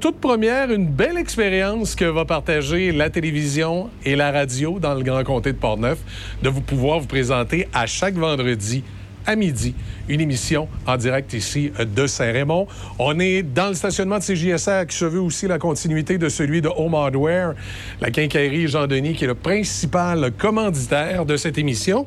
[0.00, 5.02] Toute première, une belle expérience que va partager la télévision et la radio dans le
[5.02, 5.98] Grand Comté de Portneuf,
[6.42, 8.82] de vous pouvoir vous présenter à chaque vendredi
[9.26, 9.74] à midi,
[10.08, 12.66] une émission en direct ici de Saint-Raymond.
[12.98, 16.60] On est dans le stationnement de CJSR qui se veut aussi la continuité de celui
[16.60, 17.54] de Home Hardware,
[18.00, 22.06] la quincaillerie Jean-Denis qui est le principal commanditaire de cette émission.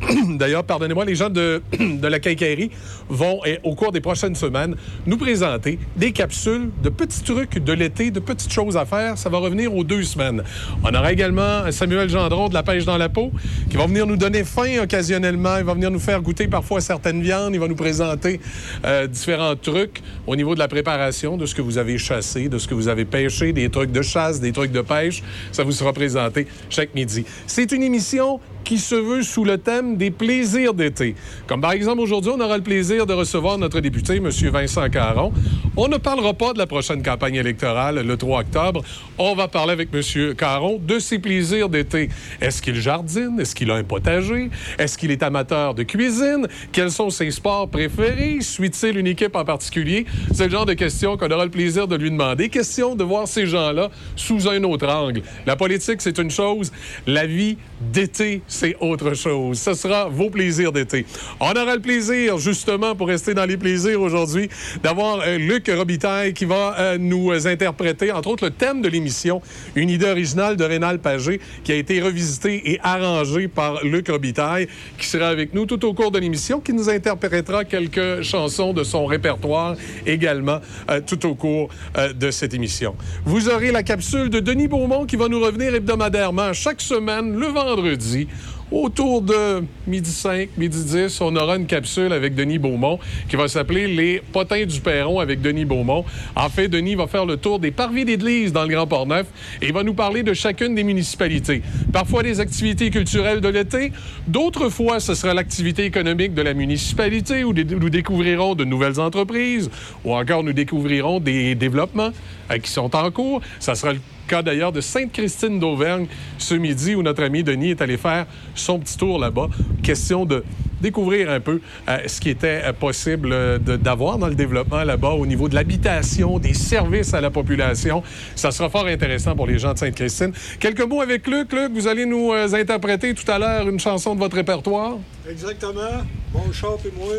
[0.28, 1.62] D'ailleurs, pardonnez-moi, les gens de,
[2.02, 2.70] la quincaillerie
[3.08, 4.76] vont, eh, au cours des prochaines semaines,
[5.06, 9.16] nous présenter des capsules de petits trucs de l'été, de petites choses à faire.
[9.18, 10.42] Ça va revenir aux deux semaines.
[10.84, 13.32] On aura également Samuel Gendron de La Pêche dans la peau
[13.70, 15.58] qui va venir nous donner faim occasionnellement.
[15.58, 17.54] Il va venir nous faire goûter parfois certaines viandes.
[17.54, 18.40] Il va nous présenter
[18.84, 22.58] euh, différents trucs au niveau de la préparation, de ce que vous avez chassé, de
[22.58, 25.22] ce que vous avez pêché, des trucs de chasse, des trucs de pêche.
[25.52, 27.24] Ça vous sera présenté chaque midi.
[27.46, 31.14] C'est une émission qui se veut sous le thème des plaisirs d'été.
[31.46, 34.28] Comme par exemple, aujourd'hui, on aura le plaisir de recevoir notre député, M.
[34.28, 35.32] Vincent Caron.
[35.76, 38.82] On ne parlera pas de la prochaine campagne électorale le 3 octobre.
[39.18, 40.34] On va parler avec M.
[40.34, 42.08] Caron de ses plaisirs d'été.
[42.40, 43.38] Est-ce qu'il jardine?
[43.38, 44.50] Est-ce qu'il a un potager?
[44.78, 46.48] Est-ce qu'il est amateur de cuisine?
[46.72, 48.38] Quels sont ses sports préférés?
[48.40, 50.06] Suit-il une équipe en particulier?
[50.32, 52.48] C'est le genre de questions qu'on aura le plaisir de lui demander.
[52.48, 55.22] Question de voir ces gens-là sous un autre angle.
[55.46, 56.72] La politique, c'est une chose.
[57.06, 57.58] La vie
[57.92, 59.58] d'été, c'est autre chose.
[59.58, 61.06] Ce sera vos plaisirs d'été.
[61.40, 64.48] On aura le plaisir, justement, pour rester dans les plaisirs aujourd'hui,
[64.82, 69.42] d'avoir euh, Luc Robitaille qui va euh, nous interpréter, entre autres, le thème de l'émission,
[69.74, 74.68] une idée originale de Rénal Pagé qui a été revisitée et arrangée par Luc Robitaille,
[74.98, 78.84] qui sera avec nous tout au cours de l'émission, qui nous interprétera quelques chansons de
[78.84, 81.68] son répertoire également euh, tout au cours
[82.14, 82.94] de cette émission.
[83.24, 87.46] Vous aurez la capsule de Denis Beaumont qui va nous revenir hebdomadairement chaque semaine, le
[87.46, 88.28] vendredi,
[88.72, 93.46] Autour de midi 5, midi 10, on aura une capsule avec Denis Beaumont qui va
[93.46, 96.04] s'appeler Les potins du Perron avec Denis Beaumont.
[96.34, 99.28] En fait, Denis va faire le tour des parvis d'église dans le Grand Port-Neuf
[99.62, 101.62] et va nous parler de chacune des municipalités.
[101.92, 103.92] Parfois des activités culturelles de l'été,
[104.26, 109.70] d'autres fois ce sera l'activité économique de la municipalité où nous découvrirons de nouvelles entreprises
[110.04, 112.10] ou encore nous découvrirons des développements
[112.50, 113.42] euh, qui sont en cours.
[113.60, 116.06] Ça sera le cas d'ailleurs de Sainte-Christine d'Auvergne
[116.38, 119.48] ce midi où notre ami Denis est allé faire son petit tour là-bas.
[119.82, 120.44] Question de
[120.80, 125.10] découvrir un peu euh, ce qui était euh, possible euh, d'avoir dans le développement là-bas
[125.10, 128.02] au niveau de l'habitation, des services à la population.
[128.34, 130.32] Ça sera fort intéressant pour les gens de Sainte-Christine.
[130.60, 131.52] Quelques mots avec Luc.
[131.52, 134.96] Luc, vous allez nous interpréter tout à l'heure une chanson de votre répertoire.
[135.28, 136.04] Exactement.
[136.34, 137.14] Mon chat et moi,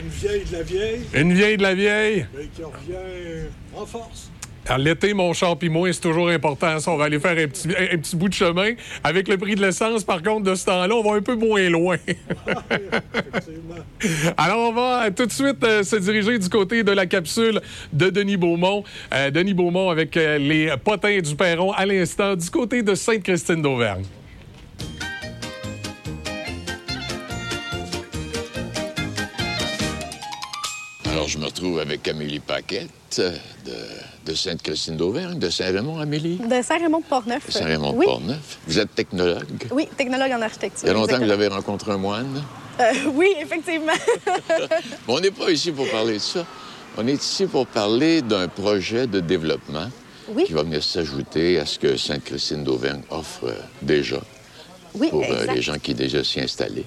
[0.00, 1.00] une vieille de la vieille.
[1.14, 2.26] Une vieille de la vieille.
[2.36, 3.46] Mais qui revient
[3.76, 4.30] en force.
[4.78, 6.78] L'été, mon char pis moi, c'est toujours important.
[6.80, 8.72] Ça, on va aller faire un petit, un petit, bout de chemin.
[9.04, 11.68] Avec le prix de l'essence, par contre, de ce temps-là, on va un peu moins
[11.70, 11.96] loin.
[14.36, 17.60] Alors, on va tout de suite euh, se diriger du côté de la capsule
[17.92, 18.82] de Denis Beaumont.
[19.14, 23.62] Euh, Denis Beaumont avec euh, les potins du Perron à l'instant du côté de Sainte-Christine
[23.62, 24.04] d'Auvergne.
[31.08, 33.72] Alors, je me retrouve avec Amélie Paquette de,
[34.26, 36.36] de Sainte-Christine d'Auvergne, de Saint-Raymond, Amélie?
[36.36, 37.48] De Saint-Raymond-Port-Neuf.
[37.48, 38.58] Saint-Raymond-Port-Neuf.
[38.66, 39.68] Vous êtes technologue?
[39.70, 40.84] Oui, technologue en architecture.
[40.84, 42.42] Il y a longtemps que vous avez rencontré un moine?
[42.80, 43.92] Euh, oui, effectivement.
[45.08, 46.44] on n'est pas ici pour parler de ça.
[46.98, 49.88] On est ici pour parler d'un projet de développement
[50.44, 54.20] qui va venir s'ajouter à ce que Sainte-Christine d'Auvergne offre déjà
[55.10, 56.84] pour euh, les gens qui sont déjà s'y installés.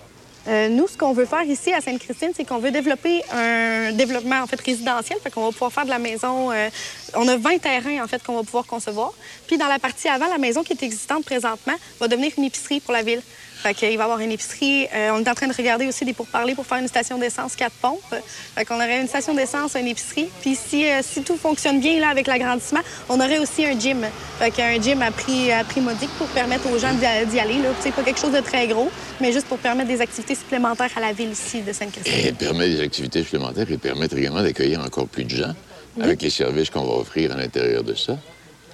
[0.50, 4.42] Euh, nous, ce qu'on veut faire ici à Sainte-Christine, c'est qu'on veut développer un développement
[4.42, 6.52] en fait résidentiel, fait qu'on va pouvoir faire de la maison.
[6.52, 6.70] Euh,
[7.14, 9.14] on a 20 terrains en fait qu'on va pouvoir concevoir.
[9.46, 12.80] Puis dans la partie avant, la maison qui est existante présentement va devenir une épicerie
[12.80, 13.22] pour la ville.
[13.62, 14.88] Fait qu'il va y avoir une épicerie.
[14.94, 17.56] Euh, on est en train de regarder aussi des pourparlers pour faire une station d'essence
[17.56, 18.16] quatre pompes.
[18.56, 20.30] Fait qu'on aurait une station d'essence, une épicerie.
[20.42, 24.06] Puis si, si tout fonctionne bien là avec l'agrandissement, on aurait aussi un gym.
[24.40, 27.06] Fait qu'un gym à prix, à prix modique pour permettre aux gens d'y
[27.40, 27.62] aller.
[27.62, 27.70] Là.
[27.82, 31.02] C'est pas quelque chose de très gros, mais juste pour permettre des activités supplémentaires à
[31.02, 32.28] la ville ici de Sainte-Christine.
[32.28, 35.54] Et permet des activités supplémentaires et permettre également d'accueillir encore plus de gens
[36.02, 38.18] avec les services qu'on va offrir à l'intérieur de ça.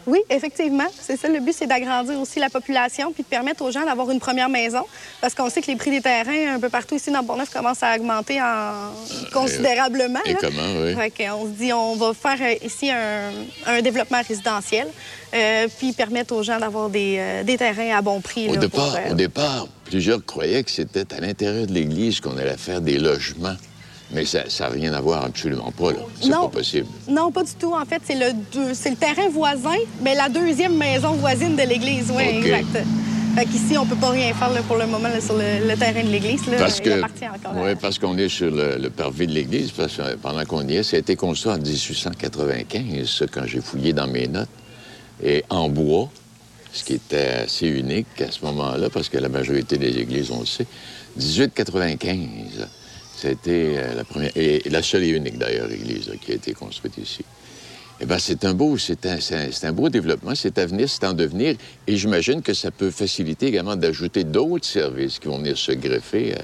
[0.07, 0.85] Oui, effectivement.
[0.99, 1.27] C'est ça.
[1.27, 4.49] Le but, c'est d'agrandir aussi la population puis de permettre aux gens d'avoir une première
[4.49, 4.83] maison.
[5.21, 7.83] Parce qu'on sait que les prix des terrains un peu partout ici dans Bourneuf commencent
[7.83, 8.91] à augmenter en...
[9.33, 10.19] considérablement.
[10.25, 10.95] Et, comment, oui?
[11.31, 14.87] on se dit, on va faire euh, ici un, développement résidentiel
[15.33, 18.49] euh, puis permettre aux gens d'avoir des, euh, des, terrains à bon prix.
[18.49, 22.81] Au, départ, au départ, plusieurs croyaient que c'était à l'intérieur de l'Église qu'on allait faire
[22.81, 23.55] des logements.
[24.11, 25.99] Mais ça n'a rien à voir absolument pas, là.
[26.21, 26.87] C'est pas possible.
[27.07, 27.73] Non, pas du tout.
[27.73, 32.23] En fait, c'est le, le terrain voisin, mais la deuxième maison voisine de l'église, oui,
[32.23, 32.85] exact.
[33.35, 36.43] Fait qu'ici, on peut pas rien faire pour le moment sur le, terrain de l'église.
[36.57, 40.65] Parce que, oui, parce qu'on est sur le, parvis de l'église, parce que pendant qu'on
[40.65, 44.47] y est, ça a été construit en 1895, quand j'ai fouillé dans mes notes,
[45.21, 46.09] et en bois,
[46.71, 50.39] ce qui était assez unique à ce moment-là, parce que la majorité des églises, on
[50.39, 50.67] le sait.
[51.17, 52.67] 1895,
[53.25, 56.97] c'était euh, la première, et la seule et unique d'ailleurs église qui a été construite
[56.97, 57.23] ici.
[57.99, 59.17] Eh bien, c'est un beau, c'est un,
[59.63, 61.55] un, beau développement, c'est à venir, c'est en devenir,
[61.87, 66.35] et j'imagine que ça peut faciliter également d'ajouter d'autres services qui vont venir se greffer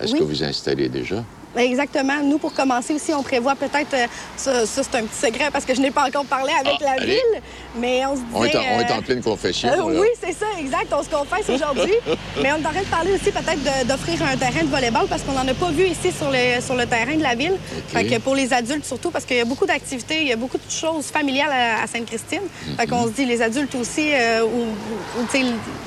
[0.00, 1.24] à, ce que vous installez déjà.
[1.56, 2.22] Exactement.
[2.22, 4.06] Nous, pour commencer aussi, on prévoit peut-être, euh,
[4.36, 7.04] ça, c'est un petit secret parce que je n'ai pas encore parlé avec ah, la
[7.04, 7.42] ville,
[7.76, 8.28] mais on se disait...
[8.34, 9.68] On est en, on est en euh, pleine confession.
[9.68, 10.92] Euh, oui, c'est ça, exact.
[10.92, 11.94] On se confesse aujourd'hui.
[12.42, 15.22] mais on est en train de parler aussi peut-être d'offrir un terrain de volleyball parce
[15.22, 17.56] qu'on n'en a pas vu ici sur le, sur le terrain de la ville.
[17.88, 20.36] Fait que pour les adultes surtout, parce qu'il y a beaucoup d'activités, il y a
[20.36, 22.42] beaucoup de choses familiales à, Sainte-Christine.
[22.76, 24.10] Fait qu'on se dit, les adultes aussi,
[24.44, 25.24] ou,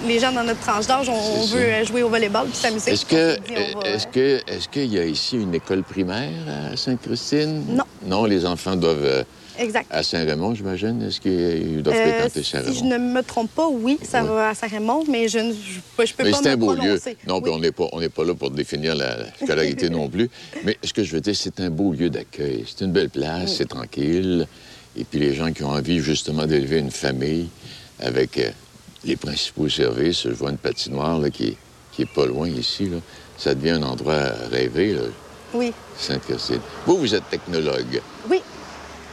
[0.05, 2.91] les gens dans notre tranche d'âge, on, veut jouer au volleyball puis s'amuser.
[2.91, 3.37] Est-ce que,
[3.85, 7.63] est-ce que, est-ce qu'il y a ici une école primaire à Sainte-Christine?
[7.69, 7.83] Non.
[8.05, 9.03] Non, les enfants doivent...
[9.03, 9.23] Euh,
[9.59, 9.87] exact.
[9.91, 11.01] À Saint-Raymond, j'imagine?
[11.01, 12.73] Est-ce qu'ils doivent euh, fréquenter Saint-Raymond?
[12.73, 15.79] Si je ne me trompe pas, oui, ça va à Saint-Raymond, mais je ne je,
[15.95, 16.99] peux mais pas c'est un beau lieu.
[17.27, 20.29] Non, on n'est pas, pas là pour définir la scolarité non plus.
[20.63, 22.65] Mais ce que je veux dire, c'est un beau lieu d'accueil.
[22.67, 24.47] C'est une belle place, c'est tranquille.
[24.97, 27.49] Et puis les gens qui ont envie justement d'élever une famille
[27.99, 28.49] avec euh,
[29.05, 31.55] les principaux services, je vois une patinoire là, qui,
[31.91, 32.85] qui est pas loin ici.
[32.85, 32.97] Là.
[33.37, 34.93] Ça devient un endroit rêvé.
[34.93, 35.01] Là.
[35.53, 35.73] Oui.
[35.97, 36.61] Sainte-Christine.
[36.85, 38.01] Vous, vous êtes technologue.
[38.29, 38.41] Oui.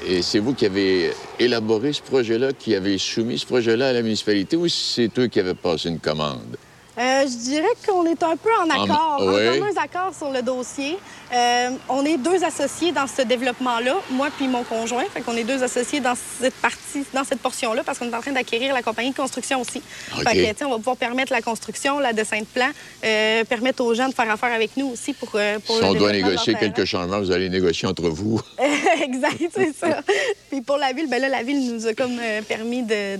[0.06, 4.02] Et c'est vous qui avez élaboré ce projet-là, qui avez soumis ce projet-là à la
[4.02, 6.56] municipalité ou c'est eux qui avaient passé une commande?
[6.96, 10.96] Euh, je dirais qu'on est un peu en accord, en, commun accord sur le dossier.
[11.32, 15.04] Euh, on est deux associés dans ce développement-là, moi puis mon conjoint.
[15.12, 18.20] Fait qu'on est deux associés dans cette partie, dans cette portion-là, parce qu'on est en
[18.20, 19.82] train d'acquérir la compagnie de construction aussi.
[20.22, 22.68] Fait que, on va pouvoir permettre la construction, la dessin de plan,
[23.04, 25.30] euh, permettre aux gens de faire affaire avec nous aussi pour.
[25.30, 28.40] pour si on doit négocier quelques changements, vous allez négocier entre vous.
[29.02, 30.00] exact, c'est ça.
[30.48, 33.18] puis pour la ville, ben là, la ville nous a comme permis de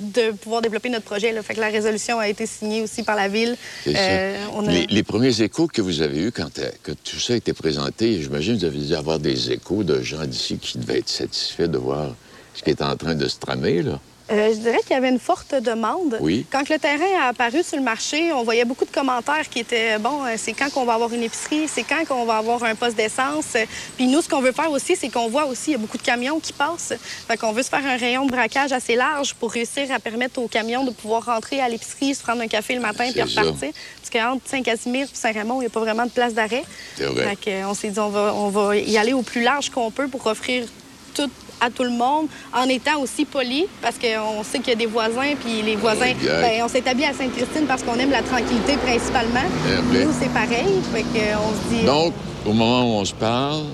[0.00, 1.32] de pouvoir développer notre projet.
[1.32, 1.42] Là.
[1.42, 3.56] Fait que la résolution a été signée aussi par la ville.
[3.86, 4.46] Euh,
[4.88, 6.70] les, premiers échos que vous avez eus quand, euh,
[7.04, 10.24] tout ça a été présenté, j'imagine que vous avez dû avoir des échos de gens
[10.24, 12.14] d'ici qui devaient être satisfaits de voir
[12.54, 13.82] ce qui est en train de se tramer.
[13.82, 14.00] Là.
[14.30, 16.18] Euh, je dirais qu'il y avait une forte demande.
[16.20, 16.44] Oui.
[16.50, 19.98] Quand le terrain a apparu sur le marché, on voyait beaucoup de commentaires qui étaient
[19.98, 22.74] bon, euh, c'est quand qu'on va avoir une épicerie, c'est quand qu'on va avoir un
[22.74, 23.56] poste d'essence.
[23.96, 25.98] Puis nous, ce qu'on veut faire aussi, c'est qu'on voit aussi il y a beaucoup
[25.98, 26.94] de camions qui passent.
[27.28, 30.40] Fait qu'on veut se faire un rayon de braquage assez large pour réussir à permettre
[30.40, 33.70] aux camions de pouvoir rentrer à l'épicerie, se prendre un café le matin puis repartir.
[34.00, 36.64] Parce qu'entre Saint-Casimir et Saint-Raymond, il n'y a pas vraiment de place d'arrêt.
[36.96, 37.36] C'est vrai.
[37.36, 40.08] Fait qu'on s'est dit on va, on va y aller au plus large qu'on peut
[40.08, 40.66] pour offrir
[41.14, 41.30] tout
[41.60, 44.86] à tout le monde en étant aussi poli parce qu'on sait qu'il y a des
[44.86, 49.48] voisins, puis les voisins, ben, on s'établit à Sainte-Christine parce qu'on aime la tranquillité principalement.
[49.92, 50.80] Nous, c'est pareil.
[50.92, 51.04] Fait
[51.36, 51.84] on se dit...
[51.84, 52.12] Donc,
[52.44, 53.64] au moment où on se parle,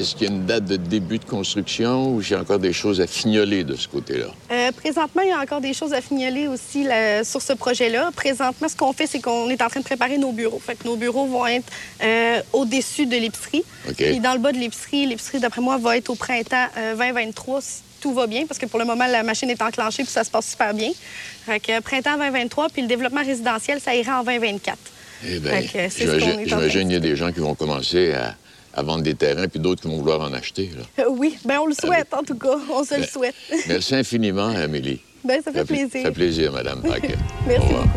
[0.00, 3.00] est-ce qu'il y a une date de début de construction ou j'ai encore des choses
[3.00, 4.26] à fignoler de ce côté-là?
[4.50, 6.86] Euh, présentement, il y a encore des choses à fignoler aussi
[7.24, 8.10] sur ce projet-là.
[8.14, 10.60] Présentement, ce qu'on fait, c'est qu'on est en train de préparer nos bureaux.
[10.64, 11.70] Fait que nos bureaux vont être
[12.02, 13.64] euh, au-dessus de l'épicerie.
[13.96, 16.66] Puis dans le bas de l'épicerie, l'épicerie, d'après moi, va être au printemps
[16.96, 20.04] 2023 euh, si tout va bien, parce que pour le moment, la machine est enclenchée
[20.04, 20.90] puis ça se passe super bien.
[21.44, 24.78] Fait que printemps 2023, puis le développement résidentiel, ça ira en 2024.
[25.26, 25.60] Eh bien,
[26.46, 28.36] j'imagine qu'il y a des gens qui vont commencer à
[28.74, 30.70] à vendre des terrains, puis d'autres qui vont vouloir en acheter.
[30.98, 32.56] Euh, oui, bien, on le souhaite, en tout cas.
[32.72, 33.34] On se le ben, souhaite.
[33.68, 35.00] merci infiniment, Amélie.
[35.24, 35.90] Bien, ça fait plaisir.
[36.02, 37.16] Ça fait plaisir, Madame Paquet.
[37.46, 37.88] merci beaucoup.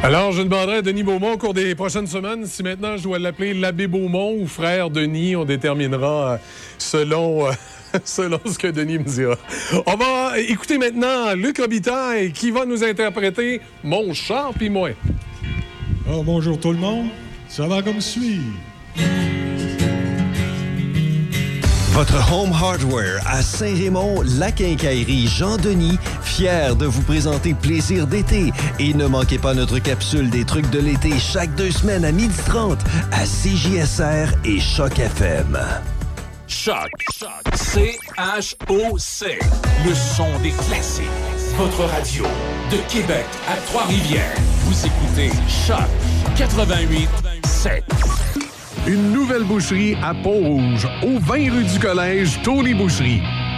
[0.00, 3.18] Alors, je demanderai à Denis Beaumont au cours des prochaines semaines si maintenant je dois
[3.18, 5.34] l'appeler l'abbé Beaumont ou frère Denis.
[5.34, 6.36] On déterminera euh,
[6.78, 7.50] selon, euh,
[8.04, 9.36] selon ce que Denis me dira.
[9.86, 14.90] On va écouter maintenant Luc Robitaille qui va nous interpréter Mon char puis moi.
[16.10, 17.08] Oh, bonjour tout le monde.
[17.48, 18.40] Ça va comme suit.
[21.98, 28.52] Votre Home Hardware à Saint-Raymond, la quincaillerie Jean-Denis, fier de vous présenter Plaisir d'été.
[28.78, 32.78] Et ne manquez pas notre capsule des trucs de l'été chaque deux semaines à 12h30
[33.10, 35.58] à CJSR et Choc FM.
[36.58, 36.90] Choc.
[37.54, 39.38] C-H-O-C.
[39.86, 41.04] Le son des classiques.
[41.56, 42.24] Votre radio
[42.72, 44.34] de Québec à Trois-Rivières.
[44.64, 45.88] Vous écoutez Choc
[46.36, 47.08] 88
[47.46, 47.84] 7.
[48.88, 53.22] Une nouvelle boucherie à Pont-Rouge, au 20 rue du Collège, Tony Boucherie.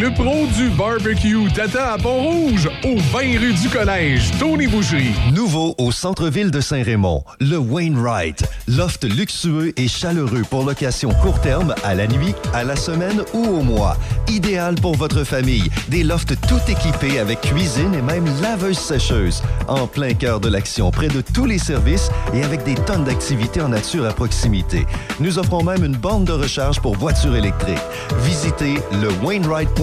[0.00, 5.12] Le pro du barbecue t'attend à Pont-Rouge, au 20 rue du Collège, Tony Boucherie.
[5.34, 8.42] Nouveau au centre-ville de Saint-Raymond, le Wainwright.
[8.68, 13.44] Loft luxueux et chaleureux pour location court terme, à la nuit, à la semaine ou
[13.44, 13.98] au mois.
[14.28, 15.70] Idéal pour votre famille.
[15.88, 19.42] Des lofts tout équipés avec cuisine et même laveuse sécheuse.
[19.68, 23.60] En plein cœur de l'action, près de tous les services et avec des tonnes d'activités
[23.60, 24.86] en nature à proximité.
[25.20, 27.76] Nous offrons même une borne de recharge pour voitures électriques.
[28.22, 29.10] Visitez le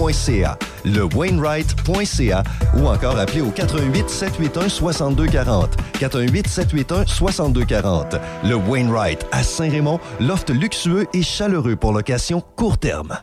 [0.00, 2.42] Wainwright.ca, le Wainwright.ca
[2.78, 5.76] ou encore appelez au 88 781 6240.
[5.98, 8.16] 418 781 6240.
[8.44, 13.18] Le Wainwright à Saint-Raymond, loft luxueux et chaleureux pour location court terme.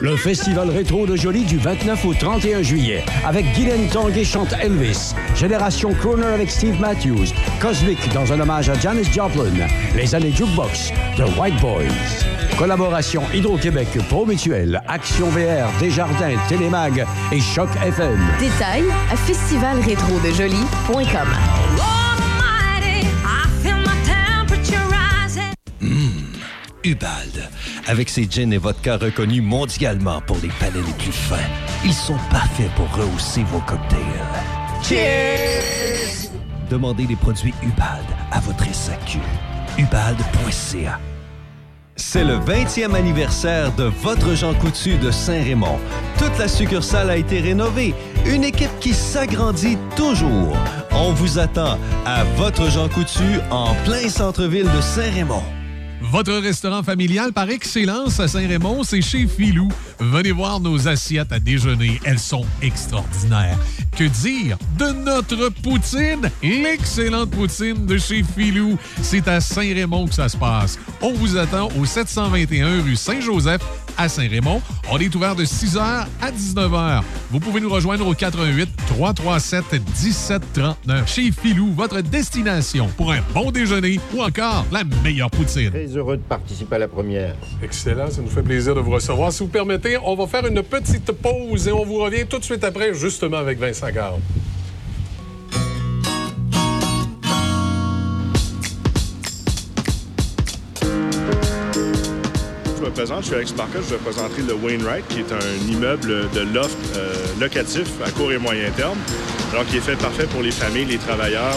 [0.00, 5.14] Le Festival rétro de Jolie du 29 au 31 juillet avec Guylaine Tanguay chante Elvis,
[5.34, 9.52] Génération Crooner avec Steve Matthews, Cosmic dans un hommage à Janis Joplin,
[9.94, 12.19] Les années Jukebox, The White Boys.
[12.58, 18.20] Collaboration Hydro-Québec, Pro Mutuel, Action VR, Desjardins, Télémag et Choc FM.
[18.38, 21.28] Détails à festivalrétrodejoli.com.
[26.84, 27.48] Ubald.
[27.86, 31.36] Avec ses gins et vodka reconnus mondialement pour les palais les plus fins,
[31.84, 34.00] ils sont parfaits pour rehausser vos cocktails.
[34.82, 36.30] Cheers!
[36.70, 39.18] Demandez les produits Ubald à votre SAQ.
[39.78, 40.98] Ubald.ca
[41.96, 45.78] c'est le 20e anniversaire de votre Jean Coutu de Saint-Raymond.
[46.18, 47.94] Toute la succursale a été rénovée.
[48.26, 50.56] Une équipe qui s'agrandit toujours.
[50.92, 55.42] On vous attend à votre Jean Coutu en plein centre-ville de Saint-Raymond.
[56.00, 59.68] Votre restaurant familial par excellence à Saint-Raymond, c'est chez Filou.
[59.98, 62.00] Venez voir nos assiettes à déjeuner.
[62.04, 63.58] Elles sont extraordinaires.
[63.96, 66.30] Que dire de notre poutine?
[66.42, 68.78] L'excellente poutine de chez Filou.
[69.02, 70.78] C'est à Saint-Raymond que ça se passe.
[71.02, 73.60] On vous attend au 721 rue Saint-Joseph
[73.96, 74.62] à Saint-Raymond.
[74.90, 77.02] On est ouvert de 6h à 19h.
[77.30, 81.08] Vous pouvez nous rejoindre au 88 337 1739.
[81.08, 85.70] Chez Filou, votre destination pour un bon déjeuner ou encore la meilleure poutine.
[85.70, 87.34] Très heureux de participer à la première.
[87.62, 89.32] Excellent, ça nous fait plaisir de vous recevoir.
[89.32, 92.44] Si vous permettez, on va faire une petite pause et on vous revient tout de
[92.44, 94.20] suite après, justement avec Vincent Garde.
[103.06, 106.76] Je suis Alex Marcotte, je vais présenter le Wainwright, qui est un immeuble de loft
[106.96, 108.98] euh, locatif à court et moyen terme,
[109.52, 111.56] alors qui est fait parfait pour les familles, les travailleurs,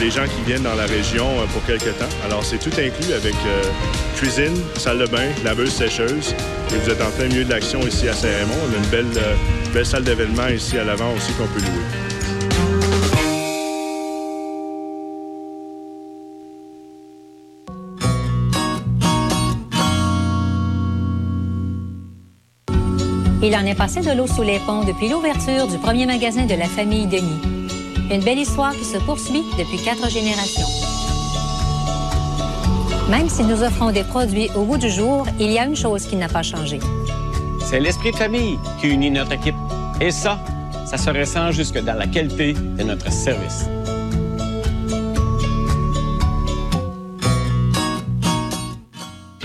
[0.00, 2.08] les gens qui viennent dans la région euh, pour quelques temps.
[2.24, 3.62] Alors, c'est tout inclus avec euh,
[4.16, 6.34] cuisine, salle de bain, laveuse, sécheuse.
[6.74, 8.58] Et vous êtes en plein milieu de l'action ici à Saint-Raymond.
[8.68, 9.22] On a une belle,
[9.72, 12.11] belle salle d'événement ici à l'avant aussi qu'on peut louer.
[23.44, 26.54] Il en est passé de l'eau sous les ponts depuis l'ouverture du premier magasin de
[26.54, 27.40] la famille Denis.
[28.08, 30.66] Une belle histoire qui se poursuit depuis quatre générations.
[33.10, 36.06] Même si nous offrons des produits au goût du jour, il y a une chose
[36.06, 36.78] qui n'a pas changé.
[37.64, 39.56] C'est l'esprit de famille qui unit notre équipe.
[40.00, 40.38] Et ça,
[40.86, 43.66] ça se ressent jusque dans la qualité de notre service.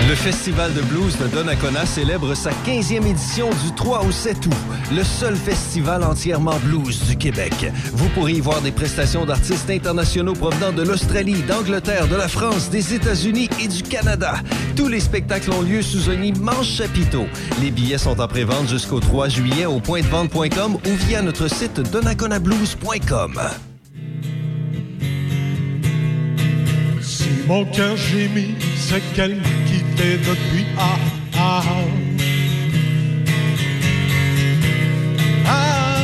[0.07, 4.53] Le Festival de blues de Donnacona célèbre sa 15e édition du 3 au 7 août.
[4.95, 7.53] Le seul festival entièrement blues du Québec.
[7.91, 12.69] Vous pourrez y voir des prestations d'artistes internationaux provenant de l'Australie, d'Angleterre, de la France,
[12.69, 14.35] des États-Unis et du Canada.
[14.77, 17.25] Tous les spectacles ont lieu sous un immense chapiteau.
[17.61, 23.41] Les billets sont en pré-vente jusqu'au 3 juillet au pointdevente.com ou via notre site donnaconablues.com.
[27.01, 28.55] Si mon cœur gémit,
[29.13, 29.37] qu'elle
[30.05, 30.97] depuis ah
[31.37, 31.63] ah.
[35.45, 35.97] Ah,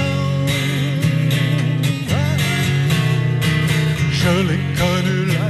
[4.12, 5.48] Je l'ai connu là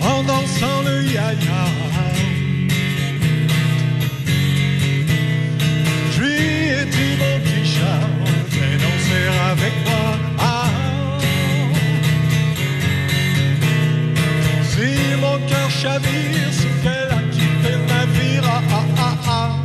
[0.00, 1.64] en dansant le ya-ya.
[6.12, 8.00] Je lui dit mon petit chat,
[8.50, 10.06] viens danser avec moi.
[10.38, 10.70] Ah,
[14.70, 14.88] si
[15.20, 16.69] mon cœur chavire,
[19.30, 19.59] c'est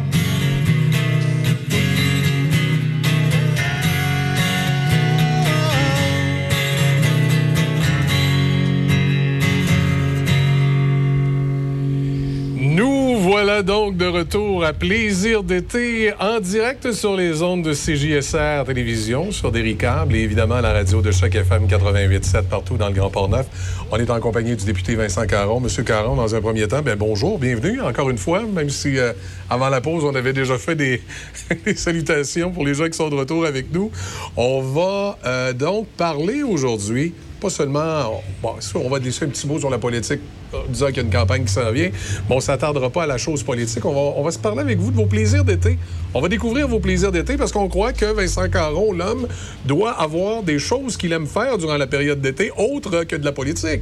[13.63, 19.51] Donc de retour à Plaisir d'été en direct sur les ondes de CJSR Télévision, sur
[19.51, 23.09] des câbles et évidemment à la radio de chaque FM 88.7 partout dans le Grand
[23.09, 23.45] Port-Neuf.
[23.91, 25.61] On est en compagnie du député Vincent Caron.
[25.61, 29.13] Monsieur Caron, dans un premier temps, ben bonjour, bienvenue encore une fois, même si euh,
[29.49, 31.01] avant la pause, on avait déjà fait des,
[31.65, 33.89] des, salutations pour les gens qui sont de retour avec nous.
[34.35, 37.13] On va euh, donc parler aujourd'hui
[37.49, 40.19] seulement, on va laisser un petit mot sur la politique,
[40.53, 43.03] en disant qu'il y a une campagne qui s'en vient, mais on ne s'attardera pas
[43.03, 43.85] à la chose politique.
[43.85, 45.77] On va, se parler avec vous de vos plaisirs d'été.
[46.13, 49.27] On va découvrir vos plaisirs d'été parce qu'on croit que Vincent Caron, l'homme,
[49.65, 53.31] doit avoir des choses qu'il aime faire durant la période d'été, autres que de la
[53.31, 53.81] politique.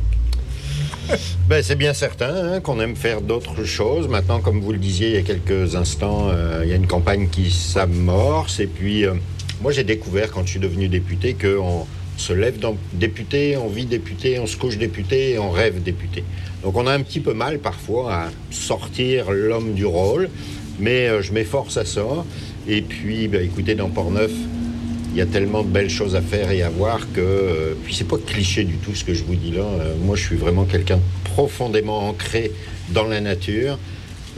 [1.49, 4.07] Ben, c'est bien certain hein, qu'on aime faire d'autres choses.
[4.07, 6.87] Maintenant, comme vous le disiez il y a quelques instants, euh, il y a une
[6.87, 8.59] campagne qui s'amorce.
[8.61, 9.13] Et puis, euh,
[9.61, 11.85] moi, j'ai découvert quand je suis devenu député qu'on
[12.17, 12.59] se lève
[12.93, 16.23] député, on vit député, on se couche député on rêve député.
[16.63, 20.29] Donc on a un petit peu mal parfois à sortir l'homme du rôle,
[20.79, 22.25] mais euh, je m'efforce à ça.
[22.67, 24.31] Et puis, ben, écoutez, dans Port-Neuf,
[25.11, 27.19] il y a tellement de belles choses à faire et à voir que.
[27.19, 29.61] Euh, puis c'est pas cliché du tout ce que je vous dis là.
[29.61, 32.51] Euh, moi, je suis vraiment quelqu'un profondément ancré
[32.89, 33.77] dans la nature.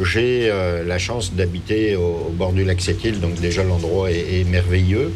[0.03, 0.51] J'ai
[0.85, 5.13] la chance d'habiter au, bord du lac Sept-Îles, donc déjà l'endroit est merveilleux.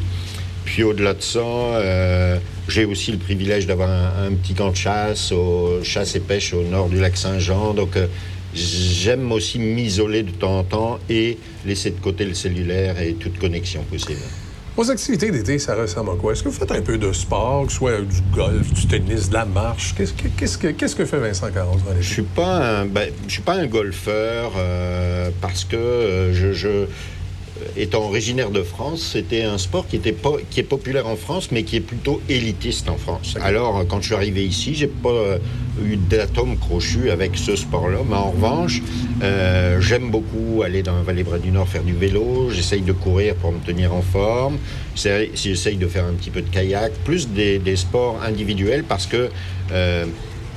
[0.70, 5.32] Puis au-delà de ça, euh, j'ai aussi le privilège d'avoir un, petit camp de chasse,
[5.32, 7.74] au, chasse et pêche au nord du lac Saint-Jean.
[7.74, 8.06] Donc euh,
[8.54, 13.40] j'aime aussi m'isoler de temps en temps et laisser de côté le cellulaire et toute
[13.40, 14.20] connexion possible.
[14.76, 16.34] Vos activités d'été, ça ressemble à quoi?
[16.34, 19.30] Est-ce que vous faites un peu de sport, que ce soit du golf, du tennis,
[19.30, 19.96] de la marche?
[19.98, 23.34] Qu'est-ce que, qu'est-ce que, qu'est-ce que fait Vincent Caron Je suis pas un, ben, je
[23.34, 26.86] suis pas un golfeur euh, parce que je, je
[27.78, 30.16] étant originaire de France, c'était un sport qui, était
[30.50, 33.36] qui est populaire en France, mais qui est plutôt élitiste en France.
[33.42, 35.38] Alors, quand je suis arrivé ici, j'ai pas euh,
[35.84, 38.82] eu d'atome crochu avec ce sport-là, mais en revanche,
[39.22, 42.94] euh, j'aime beaucoup aller dans la vallée Bras du Nord faire du vélo, j'essaye de
[42.94, 44.58] courir pour me tenir en forme,
[44.96, 49.30] j'essaye de faire un petit peu de kayak, plus des, sports individuels parce que...
[49.72, 50.06] Euh,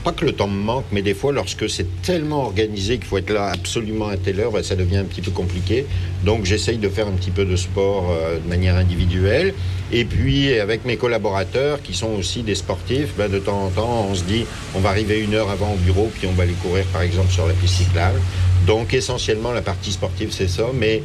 [0.02, 3.18] pas que le temps me manque, mais des fois, lorsque c'est tellement organisé qu'il faut
[3.18, 5.86] être là absolument à telle heure, ben, ça devient un petit peu compliqué.
[6.24, 9.54] Donc, j'essaye de faire un petit peu de sport euh, de manière individuelle.
[9.92, 14.06] Et puis, avec mes collaborateurs, qui sont aussi des sportifs, ben, de temps en temps,
[14.10, 16.52] on se dit, on va arriver une heure avant au bureau, puis on va aller
[16.54, 18.20] courir, par exemple, sur la piste cyclable.
[18.66, 20.66] Donc, essentiellement, la partie sportive, c'est ça.
[20.74, 21.02] Mais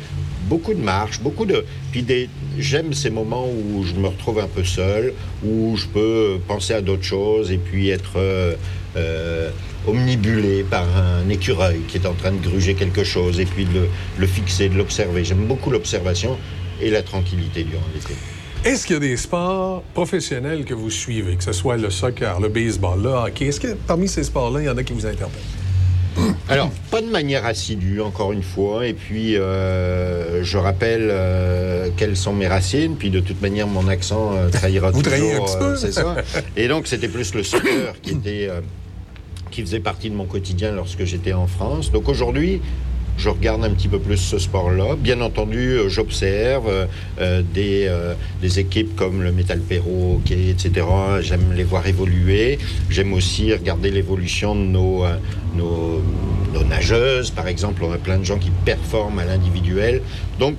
[0.48, 1.65] beaucoup de marches, beaucoup de.
[1.91, 2.30] Puis des...
[2.58, 5.13] j'aime ces moments où je me retrouve un peu seul,
[5.45, 8.56] où je peux penser à d'autres choses et puis être euh,
[8.98, 9.50] euh,
[9.88, 13.88] omnibulé par un écureuil qui est en train de gruger quelque chose et puis de
[14.18, 15.24] le, fixer, de l'observer.
[15.24, 16.38] J'aime beaucoup l'observation
[16.82, 18.14] et la tranquillité durant l'été.
[18.66, 22.40] Est-ce qu'il y a des sports professionnels que vous suivez, que ce soit le soccer,
[22.40, 23.46] le baseball, le hockey?
[23.46, 25.42] Est-ce que parmi ces sports-là, il y en a qui vous interpellent?
[26.50, 28.88] Alors, pas de manière assidue, encore une fois.
[28.88, 32.96] Et puis, euh, je rappelle euh, quelles sont mes racines.
[32.98, 35.58] Puis, de toute manière, mon accent euh, trahira Vous toujours.
[35.62, 36.16] Un c'est ça.
[36.58, 38.50] Et donc, c'était plus le soccer qui était
[39.58, 41.91] qui faisait partie de mon quotidien lorsque j'étais en France.
[41.91, 42.62] Donc aujourd'hui,
[43.17, 44.96] je regarde un petit peu plus ce sport-là.
[44.96, 46.86] Bien entendu, euh, j'observe euh,
[47.20, 47.91] euh, des,
[48.39, 50.86] des, équipes comme le Metal Perro, etc.
[51.22, 52.60] J'aime les voir évoluer.
[52.91, 55.06] J'aime aussi regarder l'évolution de nos,
[55.56, 56.04] nos,
[56.70, 57.84] nageuses, par exemple.
[57.84, 60.04] On a plein de gens qui performent à l'individuel.
[60.38, 60.56] Donc,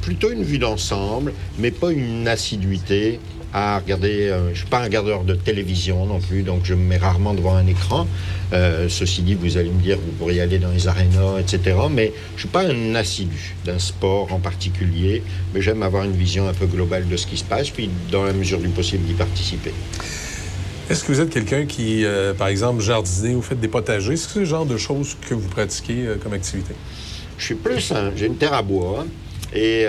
[0.00, 3.20] plutôt une vue d'ensemble, mais pas une assiduité
[3.52, 4.28] à regarder.
[4.28, 6.96] Euh, je ne suis pas un regardeur de télévision non plus, donc je me mets
[6.96, 8.06] rarement devant un écran.
[8.52, 11.76] Euh, ceci dit, vous allez me dire, vous pourriez aller dans les arénas, etc.
[11.90, 15.22] Mais je ne suis pas un assidu d'un sport en particulier,
[15.54, 18.24] mais j'aime avoir une vision un peu globale de ce qui se passe, puis dans
[18.24, 19.72] la mesure du possible d'y participer.
[20.88, 24.14] Est-ce que vous êtes quelqu'un qui, euh, par exemple, jardinez ou faites des potagers?
[24.14, 26.74] Est-ce que c'est le genre de choses que vous pratiquez comme activité?
[27.38, 29.06] Je suis plus J'ai une terre à bois
[29.54, 29.86] et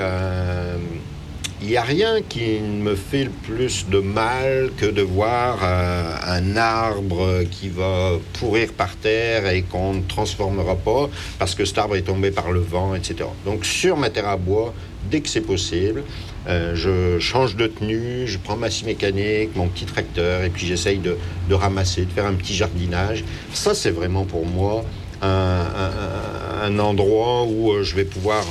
[1.61, 6.57] il n'y a rien qui me fait plus de mal que de voir euh, un
[6.57, 11.95] arbre qui va pourrir par terre et qu'on ne transformera pas parce que cet arbre
[11.95, 13.29] est tombé par le vent, etc.
[13.45, 14.73] Donc sur ma terre à bois,
[15.11, 16.03] dès que c'est possible,
[16.47, 20.65] euh, je change de tenue, je prends ma scie mécanique, mon petit tracteur et puis
[20.65, 21.15] j'essaye de,
[21.51, 23.23] ramasser, de faire un petit jardinage.
[23.53, 24.83] Ça, c'est vraiment pour moi
[25.21, 28.45] un, endroit où euh, je vais pouvoir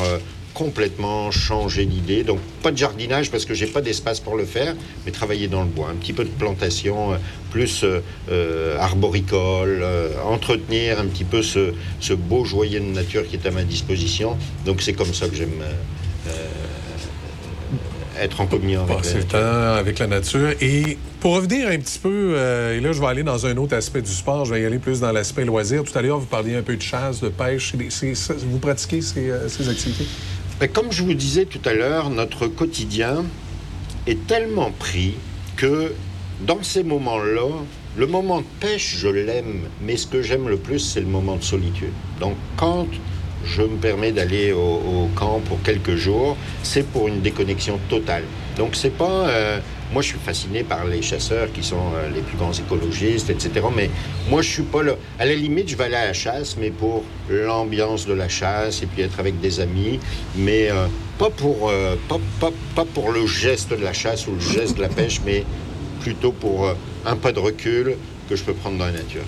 [0.55, 2.25] complètement changer d'idée.
[2.25, 5.63] Donc pas de jardinage parce que j'ai pas d'espace pour le faire, mais travailler dans
[5.63, 7.17] le bois, un petit peu de plantation, euh,
[7.51, 9.85] plus euh, euh, arboricole,
[10.25, 14.37] entretenir un petit peu ce, ce, beau joyau de nature qui est à ma disposition.
[14.65, 15.63] Donc c'est comme ça que j'aime
[18.21, 19.41] être en communion avec Passer la le nature.
[19.41, 20.51] temps avec la nature.
[20.61, 23.75] Et pour revenir un petit peu, euh, et là, je vais aller dans un autre
[23.75, 24.45] aspect du sport.
[24.45, 25.85] Je vais y aller plus dans l'aspect loisir.
[25.85, 27.75] Tout à l'heure, vous parliez un peu de chasse, de pêche.
[27.75, 30.07] Vous pratiquez ces, ces activités?
[30.69, 33.25] Comme je vous disais tout à l'heure, notre quotidien
[34.07, 35.15] est tellement pris
[35.57, 35.95] que
[36.43, 37.49] dans ces moments-là,
[37.97, 41.37] le moment de pêche, je l'aime, mais ce que j'aime le plus, c'est le moment
[41.37, 41.93] de solitude.
[42.21, 42.87] Donc quand
[43.45, 48.25] je me permets d'aller au, au camp pour quelques jours, c'est pour une déconnexion totale.
[48.59, 49.29] Donc c'est pas...
[49.29, 49.61] euh,
[49.93, 53.51] moi, je suis fasciné par les chasseurs qui sont euh, les plus grands écologistes, etc.
[53.75, 53.91] Mais
[54.29, 54.93] moi, je suis pas là.
[55.19, 58.83] À la limite, je vais aller à la chasse, mais pour l'ambiance de la chasse
[58.83, 59.99] et puis être avec des amis,
[60.37, 60.87] mais euh,
[61.19, 64.77] pas pour euh, pas, pas- pas pour le geste de la chasse ou le geste
[64.77, 65.45] de la pêche, mais
[66.01, 66.73] plutôt pour
[67.05, 67.97] un pas de recul
[68.29, 69.23] que je peux prendre dans la nature.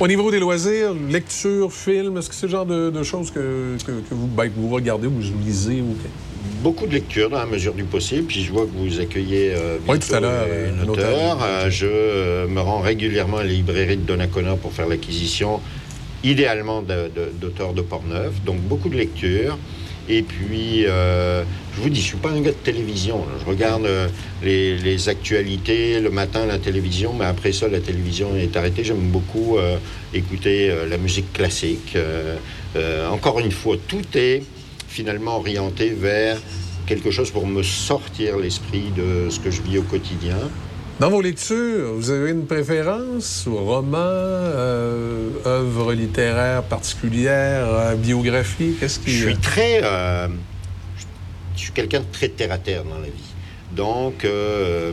[0.00, 3.76] Au niveau des loisirs, lecture, film, est-ce que c'est le genre de, de choses que,
[3.84, 5.80] que- que vous, ben, que vous regardez ou vous lisez?
[5.82, 5.96] Ou...
[6.62, 8.26] Beaucoup de lectures dans la mesure du possible.
[8.28, 11.38] Puis je vois que vous accueillez euh, Oui, bientôt tout à l'heure, une un auteur.
[11.42, 15.60] Euh, je euh, me rends régulièrement à la librairie de Donnacona pour faire l'acquisition,
[16.22, 18.32] idéalement de- de- d'auteurs de, Portneuf.
[18.44, 19.58] Donc beaucoup de lectures.
[20.08, 21.44] Et puis, euh,
[21.74, 23.24] je vous dis, je suis pas un gars de télévision.
[23.40, 24.08] Je regarde euh,
[24.42, 28.84] les, actualités le matin, la télévision, mais après ça, la télévision est arrêtée.
[28.84, 29.76] J'aime beaucoup euh,
[30.14, 31.96] écouter la musique classique.
[33.10, 34.42] Encore une fois, tout est
[34.88, 36.38] finalement orienté vers
[36.86, 40.38] quelque chose pour me sortir l'esprit de ce que je vis au quotidien.
[41.00, 43.46] Dans vos lectures, vous avez une préférence?
[43.46, 48.74] Roman, euh, œuvre littéraire particulière, euh, biographie?
[48.80, 49.12] Qu'est-ce qui...
[49.12, 49.80] Je suis très.
[49.84, 50.26] euh,
[51.54, 53.32] je suis quelqu'un de très terre à terre dans la vie.
[53.70, 54.92] Donc, euh,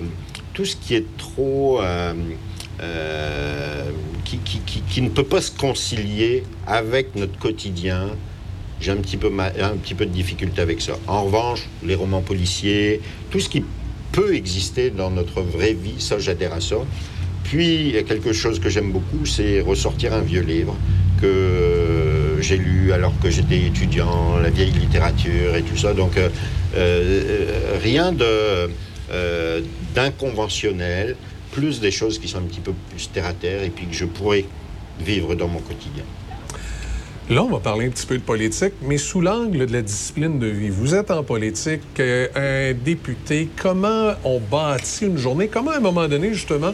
[0.54, 1.82] tout ce qui est trop.
[4.26, 8.10] qui, ne peut pas se concilier avec notre quotidien,
[8.80, 10.94] j'ai un petit, peu un petit peu de difficulté avec ça.
[11.08, 13.64] En revanche, les romans policiers, tout ce qui
[14.16, 16.78] peut exister dans notre vraie vie, ça, j'adhère à ça.
[17.44, 20.76] Puis, quelque chose que j'aime beaucoup, c'est ressortir un vieux livre
[21.22, 25.94] que j'ai lu alors que j'étais étudiant, la vieille littérature et tout ça.
[25.94, 26.30] Donc, euh,
[26.76, 29.62] euh, rien euh,
[29.94, 31.18] d'inconventionnel,
[31.52, 33.96] plus des choses qui sont un petit peu plus terre à terre et puis que
[33.96, 34.46] je pourrais
[35.00, 36.06] vivre dans mon quotidien.
[37.30, 40.38] Là, on va parler un petit peu de politique, mais sous l'angle de la discipline
[40.38, 40.70] de vie.
[40.70, 43.50] Vous êtes en politique, euh, un député.
[43.60, 45.48] Comment on bâtit une journée?
[45.48, 46.74] Comment, à un moment donné, justement,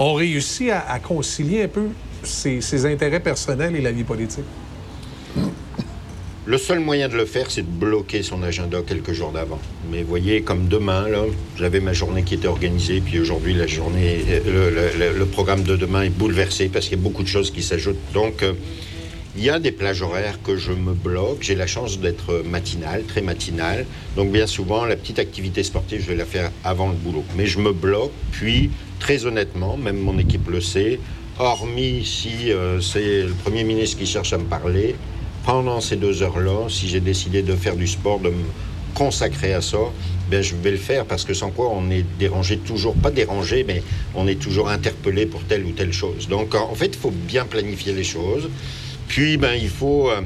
[0.00, 1.82] on réussit à, concilier un peu
[2.24, 4.44] ses, intérêts personnels et la vie politique?
[6.46, 9.60] Le seul moyen de le faire, c'est de bloquer son agenda quelques jours d'avant.
[9.92, 11.20] Mais voyez, comme demain, là,
[11.56, 15.62] j'avais ma journée qui était organisée, puis aujourd'hui, la journée, le, le- le- le programme
[15.62, 17.94] de demain est bouleversé parce qu'il y a beaucoup de choses qui s'ajoutent.
[18.12, 18.54] Donc, euh,
[19.36, 21.38] il y a des plages horaires que je me bloque.
[21.40, 23.86] J'ai la chance d'être matinal, très matinal.
[24.14, 27.24] Donc, bien souvent, la petite activité sportive, je vais la faire avant le boulot.
[27.36, 31.00] Mais je me bloque, puis, très honnêtement, même mon équipe le sait,
[31.38, 34.96] hormis si euh, c'est le Premier ministre qui cherche à me parler,
[35.44, 38.44] pendant ces deux heures-là, si j'ai décidé de faire du sport, de me
[38.94, 39.78] consacrer à ça,
[40.30, 43.64] ben je vais le faire parce que sans quoi on est dérangé toujours, pas dérangé,
[43.66, 43.82] mais
[44.14, 46.28] on est toujours interpellé pour telle ou telle chose.
[46.28, 48.50] Donc en fait, il faut bien planifier les choses.
[49.12, 50.22] Puis ben il faut euh,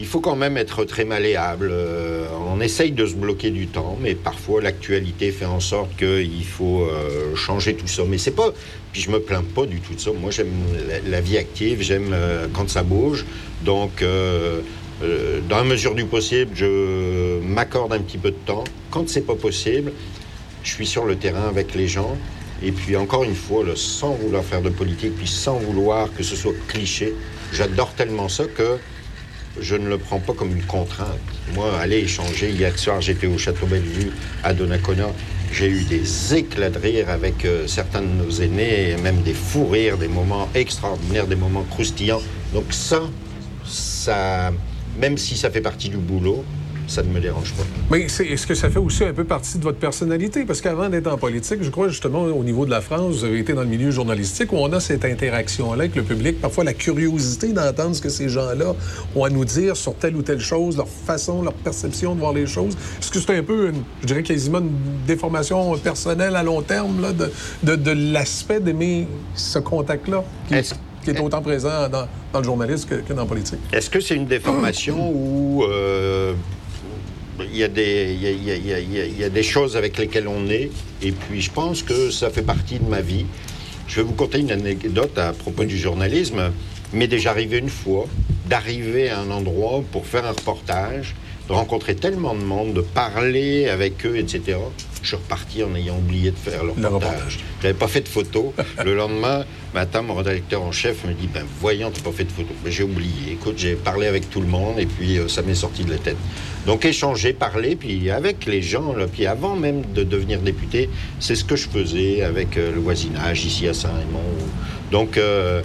[0.00, 1.68] il faut quand même être très malléable.
[1.70, 6.46] Euh, on essaye de se bloquer du temps, mais parfois l'actualité fait en sorte qu'il
[6.46, 8.04] faut euh, changer tout ça.
[8.08, 8.54] Mais c'est pas.
[8.90, 10.10] Puis je me plains pas du tout de ça.
[10.18, 10.48] Moi, j'aime
[11.10, 12.16] la, vie active, j'aime
[12.54, 13.26] quand ça bouge.
[13.66, 18.64] Donc, dans la mesure du possible, je m'accorde un petit peu de temps.
[18.90, 19.92] Quand c'est pas possible,
[20.62, 22.16] je suis sur le terrain avec les gens.
[22.62, 26.34] Et puis encore une fois, sans vouloir faire de politique, puis sans vouloir que ce
[26.34, 27.12] soit cliché,
[27.52, 28.78] j'adore tellement ça que
[29.60, 31.18] je ne le prends pas comme une contrainte.
[31.54, 34.10] Moi, aller échanger, hier soir, j'étais au Château Bellevue
[34.44, 35.08] à Donnacona.
[35.52, 39.66] J'ai eu des éclats de rire avec euh, certains de nos aînés, même des fous
[39.66, 42.20] rires, des moments extraordinaires, des moments croustillants.
[42.52, 43.00] Donc ça,
[43.64, 44.52] ça,
[45.00, 46.44] même si ça fait partie du boulot,
[46.88, 47.62] ça ne me dérange pas.
[47.90, 50.44] Mais est-ce que ça fait aussi un peu partie de votre personnalité?
[50.44, 53.38] Parce qu'avant d'être en politique, je crois justement au niveau de la France, vous avez
[53.38, 56.72] été dans le milieu journalistique où on a cette interaction-là avec le public, parfois la
[56.74, 58.74] curiosité d'entendre ce que ces gens-là
[59.14, 62.32] ont à nous dire sur telle ou telle chose, leur façon, leur perception de voir
[62.32, 62.74] les choses.
[63.00, 64.70] Est-ce que c'est un peu, une- je dirais quasiment une
[65.06, 67.30] déformation personnelle à long terme là, de,
[67.62, 70.54] de, de l'aspect d'aimer ce contact-là qui,
[71.04, 73.58] qui est autant présent dans, dans le journalisme que, que dans la politique?
[73.72, 76.32] Est-ce que c'est une déformation ou euh,
[77.50, 80.70] il y, a des- y a- y a- des choses avec lesquelles on est
[81.02, 83.26] et puis je pense que ça fait partie de ma vie.
[83.86, 86.52] Je vais vous conter une anecdote à propos du journalisme.
[86.92, 88.06] M'est déjà arrivé une fois
[88.46, 91.14] d'arriver à un endroit pour faire un reportage,
[91.48, 94.58] de rencontrer tellement de monde, de parler avec eux, etc.
[95.02, 97.38] Je suis reparti en ayant oublié de faire le reportage.
[97.62, 98.52] J'avais pas fait de photo.
[98.84, 102.32] le lendemain matin, mon rédacteur en chef me dit Ben voyons, t'as pas fait de
[102.32, 102.50] photo.
[102.64, 103.32] Mais j'ai oublié.
[103.32, 105.98] Écoute, j'ai parlé avec tout le monde et puis euh, ça m'est sorti de la
[105.98, 106.16] tête.
[106.66, 111.34] Donc échanger, parler, puis avec les gens, là, puis avant même de devenir député, c'est
[111.34, 114.22] ce que je faisais avec euh, le voisinage ici à Saint-Raymond.
[114.90, 115.62] Donc euh,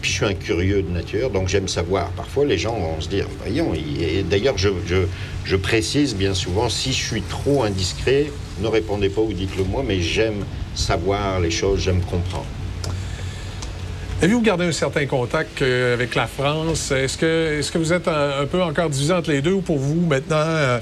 [0.00, 2.08] puis je suis un curieux de nature, donc j'aime savoir.
[2.12, 4.96] Parfois, les gens vont se dire, voyons, et d'ailleurs, je, je,
[5.44, 8.26] je, précise bien souvent, si je suis trop indiscret,
[8.60, 12.46] ne répondez pas ou dites-le moi, mais j'aime savoir les choses, j'aime comprendre.
[14.22, 16.90] Avez-vous gardé un certain contact euh, avec la France?
[16.92, 19.78] Est-ce que, est que vous êtes un, peu encore divisé entre les deux ou pour
[19.78, 20.78] vous, maintenant, euh,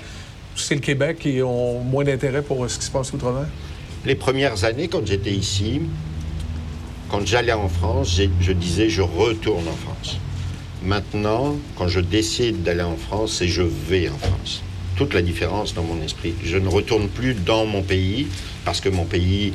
[0.55, 3.47] c'est le Québec qui ont moins d'intérêt pour ce qui se passe outre-mer?
[4.05, 5.81] Les premières années, quand j'étais ici,
[7.09, 10.19] quand j'allais en France, je disais je retourne en France.
[10.85, 14.63] Maintenant, quand je décide d'aller en France, c'est je vais en France.
[15.03, 16.33] Toute la différence dans mon esprit.
[16.45, 18.29] Je ne retourne plus dans mon pays
[18.65, 19.53] parce que mon pays,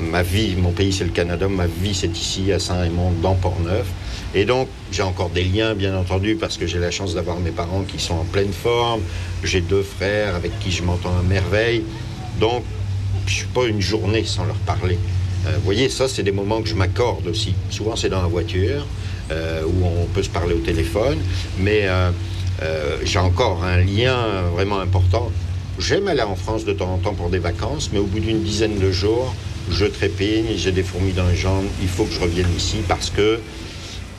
[0.00, 3.86] ma vie, mon pays c'est le Canada, ma vie c'est ici à Saint-Raymond, dans Port-Neuf.
[4.34, 7.50] Et donc, j'ai encore des liens, bien entendu, parce que j'ai la chance d'avoir mes
[7.50, 9.02] parents qui sont en pleine forme.
[9.44, 11.82] J'ai deux frères avec qui je m'entends à merveille.
[12.40, 12.64] Donc,
[13.26, 14.96] je suis pas une journée sans leur parler.
[15.46, 17.52] Euh, vous voyez, ça, c'est des moments que je m'accorde aussi.
[17.68, 18.86] Souvent, c'est dans la voiture,
[19.32, 21.18] euh, où on peut se parler au téléphone,
[21.58, 22.10] mais euh,
[23.04, 25.30] j'ai encore un lien vraiment important.
[25.78, 28.42] J'aime aller en France de temps en temps pour des vacances, mais au bout d'une
[28.42, 29.34] dizaine de jours,
[29.70, 33.10] je trépigne, j'ai des fourmis dans les jambes, il faut que je revienne ici parce
[33.10, 33.38] que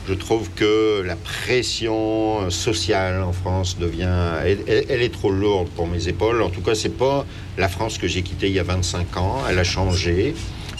[0.08, 4.08] je trouve que la pression sociale en France devient,
[4.44, 6.42] elle, est trop lourde pour mes épaules.
[6.42, 7.24] En tout cas, c'est pas
[7.58, 9.42] la France que j'ai quittée il y a 25 ans.
[9.48, 10.34] Elle a changé.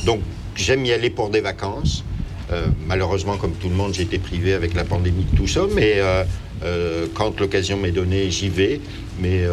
[0.05, 0.21] Donc,
[0.57, 2.03] j'aime y aller pour des vacances.
[2.51, 5.63] Euh, malheureusement, comme tout le monde, j'ai été privé avec la pandémie de tout ça,
[5.77, 6.25] mais euh,
[6.63, 8.81] euh, quand l'occasion m'est donnée, j'y vais.
[9.21, 9.45] Mais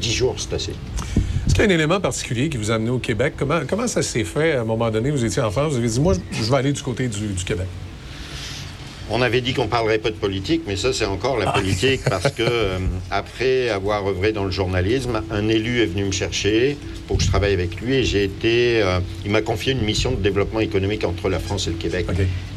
[0.00, 0.72] dix jours, c'est assez.
[0.72, 3.34] Est-ce qu'il y a un élément particulier qui vous a amené au Québec?
[3.38, 4.52] Comment, ça s'est fait?
[4.52, 5.10] À un moment donné?
[5.10, 7.66] Vous étiez en France, vous avez dit, moi, je vais aller du côté du Québec.
[9.08, 11.52] On avait dit qu'on parlerait pas de politique, mais ça, c'est encore la ah.
[11.52, 12.78] politique parce que, euh,
[13.10, 17.28] après avoir œuvré dans le journalisme, un élu est venu me chercher pour que je
[17.28, 18.82] travaille avec lui et j'ai été.
[18.82, 22.06] Euh, il m'a confié une mission de développement économique entre la France et le Québec.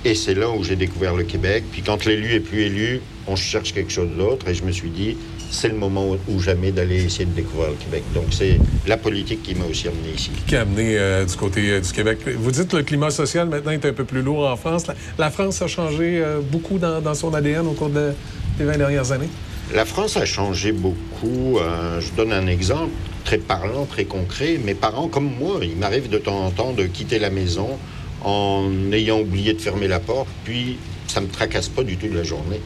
[0.06, 1.66] Et c'est là où j'ai découvert le Québec.
[1.72, 4.90] Puis quand l'élu est plus élu, on cherche quelque chose d'autre et je me suis
[4.90, 5.18] dit,
[5.52, 8.04] c'est le moment ou jamais d'aller essayer de découvrir le Québec.
[8.14, 10.32] Donc, c'est la politique qui m'a aussi amené ici.
[10.48, 12.20] Qui a amené euh, du côté euh, du Québec.
[12.38, 14.86] Vous dites que le climat social maintenant est un peu plus lourd en France.
[15.18, 19.30] La, France a changé euh, beaucoup dans, son ADN au cours des 20 dernières années?
[19.74, 21.60] La France a changé beaucoup.
[22.00, 22.92] je donne un exemple
[23.24, 24.60] très parlant, très concret.
[24.64, 27.78] Mes parents, comme moi, il m'arrive de temps en temps de quitter la maison
[28.24, 32.16] en ayant oublié de fermer la porte, puis ça me tracasse pas du tout de
[32.16, 32.60] la journée.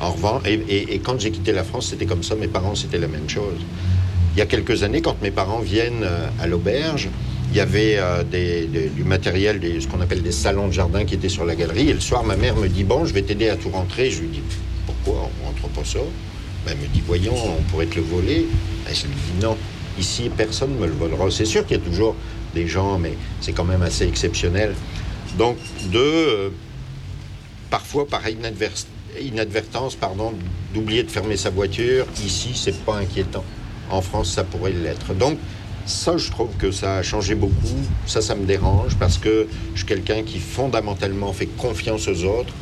[0.00, 2.34] En revanche, et, quand j'ai quitté la France, c'était comme ça.
[2.34, 3.58] Mes parents, c'était la même chose.
[4.34, 7.08] Il y a quelques années, quand mes parents viennent euh, à l'auberge,
[7.50, 8.22] il y avait euh,
[8.94, 11.88] du matériel, ce qu'on appelle des salons de jardin qui étaient sur la galerie.
[11.88, 14.10] Et le soir, ma mère me dit Bon, je vais t'aider à tout rentrer.
[14.10, 14.42] Je lui dis
[14.84, 15.30] Pourquoi?
[15.42, 16.00] On rentre pas ça?
[16.66, 18.46] Ben, Elle me dit Voyons, on pourrait te le voler.
[18.84, 19.56] Ben, je lui dis Non,
[19.98, 21.30] ici, personne ne me le volera.
[21.30, 22.14] C'est sûr qu'il y a toujours
[22.54, 24.74] des gens, mais c'est quand même assez exceptionnel.
[25.38, 25.56] Donc,
[25.90, 25.98] de.
[25.98, 26.48] Euh,
[27.70, 28.86] parfois, par inadvertance,
[29.20, 30.32] inadvertance pardon,
[30.74, 33.44] d'oublier de fermer sa voiture, ici, c'est pas inquiétant.
[33.90, 35.14] En France, ça pourrait l'être.
[35.14, 35.38] Donc,
[35.86, 37.80] ça, je trouve que ça a changé beaucoup.
[38.06, 42.52] Ça, ça me dérange parce que je suis quelqu'un qui fondamentalement fait confiance aux autres.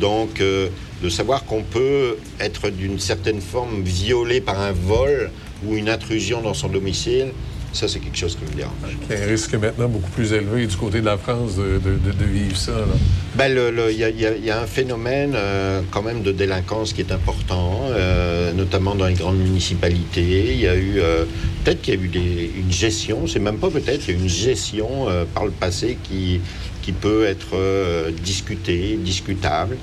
[0.00, 0.68] Donc, euh,
[1.02, 5.30] de savoir qu'on peut être d'une certaine forme violé par un vol
[5.64, 7.28] ou une intrusion dans son domicile,
[7.72, 8.72] ça, c'est quelque chose qui me dérange.
[9.08, 12.24] Il y a un risque maintenant beaucoup plus élevé du côté de la France de,
[12.24, 12.72] vivre ça.
[12.72, 12.98] Ben,
[13.38, 18.94] il y, a un phénomène euh, quand même de délinquance qui est important, euh, notamment
[18.94, 20.52] dans les grandes municipalités.
[20.52, 21.24] Il y a eu, euh,
[21.64, 25.46] peut-être qu'il y a eu une gestion, c'est même pas peut-être, y une gestion par
[25.46, 26.40] le passé qui,
[26.82, 27.56] qui peut être
[28.22, 29.76] discutée, discutable.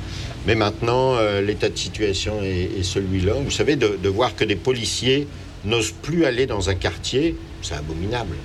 [0.47, 3.33] Mais maintenant, l'état de situation est, celui-là.
[3.43, 5.27] Vous savez, de voir que des policiers
[5.65, 8.35] n'osent plus aller dans un quartier c'est abominable.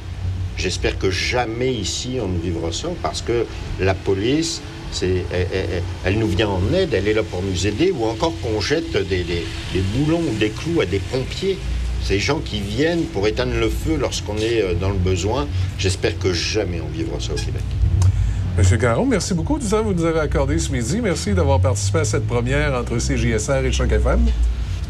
[0.57, 3.47] J'espère que jamais ici on ne vivra ça parce que
[3.81, 4.61] la police,
[5.03, 8.97] elle, nous vient en aide, elle est là pour nous aider, ou encore qu'on jette
[8.97, 9.45] des,
[9.97, 11.59] boulons ou des clous à des pompiers.
[12.03, 15.49] Ces gens qui viennent pour éteindre le feu lorsqu'on est euh, dans le besoin.
[15.79, 17.63] J'espère que jamais on vivra ça au Québec.
[18.59, 21.01] Monsieur Caron, merci beaucoup du temps que vous nous avez accordé ce midi.
[21.03, 24.21] Merci d'avoir participé à cette première entre CJSR et Choc FM.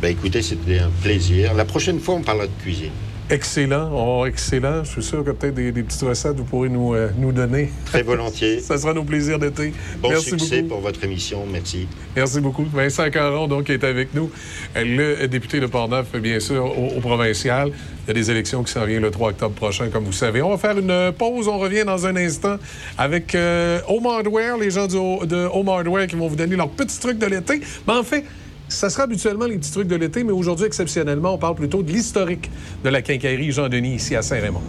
[0.03, 1.55] Ben écoutez, c'était un plaisir.
[1.55, 2.91] La prochaine fois, on parlera de cuisine.
[3.31, 3.91] Excellent.
[3.91, 4.85] Oh, excellent.
[4.85, 7.71] Je suis sûr que peut-être des, des petites recettes vous pourrez nous, euh, nous donner.
[7.87, 8.61] Très volontiers.
[8.61, 9.73] Ça sera nos plaisirs d'été.
[10.03, 10.75] Bon Merci succès beaucoup.
[10.75, 11.43] pour votre émission.
[11.51, 11.89] Merci.
[12.15, 12.67] Merci beaucoup.
[12.71, 14.31] Vincent Caron, donc, est avec nous.
[14.77, 17.73] Le député de Portneuf, bien sûr, au, au provincial.
[18.07, 20.43] Il y a des élections qui s'en viennent le 3 octobre prochain, comme vous savez.
[20.43, 21.49] On va faire une pause.
[21.49, 22.57] On revient dans un instant
[22.99, 26.69] avec euh, Home Hardware, les gens du, de Home Hardware qui vont vous donner leurs
[26.69, 27.63] petits trucs de l'été.
[27.89, 28.25] Mais en fait,
[28.69, 31.91] ça sera habituellement les petits trucs de l'été, mais aujourd'hui, exceptionnellement, on parle plutôt de
[31.91, 32.51] l'historique
[32.83, 34.63] de la quincaillerie Jean-Denis ici à Saint-Raymond.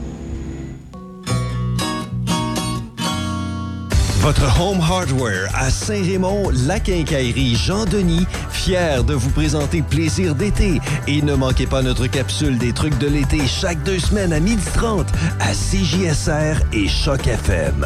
[4.26, 10.82] Votre Home Hardware à Saint-Raymond, la quincaillerie Jean-Denis, fier de vous présenter Plaisir d'été.
[11.08, 15.06] Et ne manquez pas notre capsule des trucs de l'été chaque deux semaines à 12h30
[15.40, 17.86] à CJSR et Choc FM.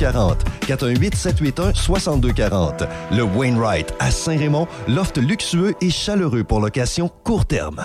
[0.00, 0.44] 6240.
[0.66, 2.84] 418 781 6240.
[3.12, 7.84] Le Wainwright à Saint-Raymond, loft luxueux et chaleureux pour location court terme.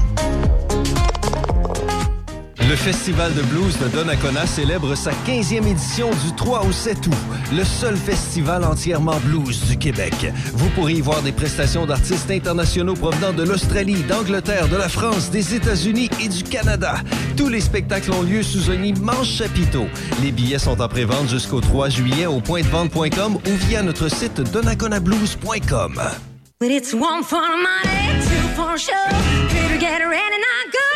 [2.71, 7.13] Le Festival de blues de Donnacona célèbre sa 15e édition du 3 au 7 août.
[7.51, 10.13] Le seul festival entièrement blues du Québec.
[10.53, 15.31] Vous pourrez y voir des prestations d'artistes internationaux provenant de l'Australie, d'Angleterre, de la France,
[15.31, 16.95] des États-Unis et du Canada.
[17.35, 19.87] Tous les spectacles ont lieu sous un immense chapiteau.
[20.23, 26.01] Les billets sont en prévente jusqu'au 3 juillet au pointdevente.com ou via notre site donnaconablues.com.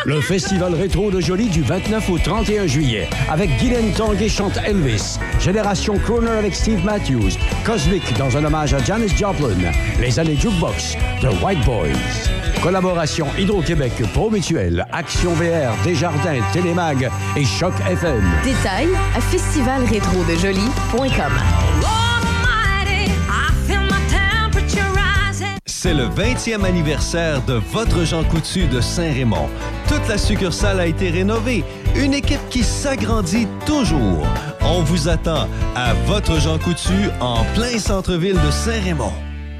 [0.04, 5.18] Le Festival rétro de Jolie du 29 au 31 juillet avec Guylaine Tanguay chante Elvis,
[5.40, 7.32] Génération Crooner avec Steve Matthews,
[7.64, 11.88] Cosmic dans un hommage à Janis Joplin, Les années Jukebox, The White Boys.
[12.62, 18.22] Collaboration Hydro-Québec, Pro Mutuel, Action VR, Desjardins, Télémag et Choc FM.
[18.44, 21.95] Détails à festivalrétrodejolie.com.
[25.86, 29.48] C'est le 20e anniversaire de votre Jean Coutu de Saint-Raymond.
[29.86, 31.62] Toute la succursale a été rénovée.
[31.94, 34.26] Une équipe qui s'agrandit toujours.
[34.62, 35.46] On vous attend
[35.76, 39.12] à votre Jean Coutu en plein centre-ville de Saint-Raymond.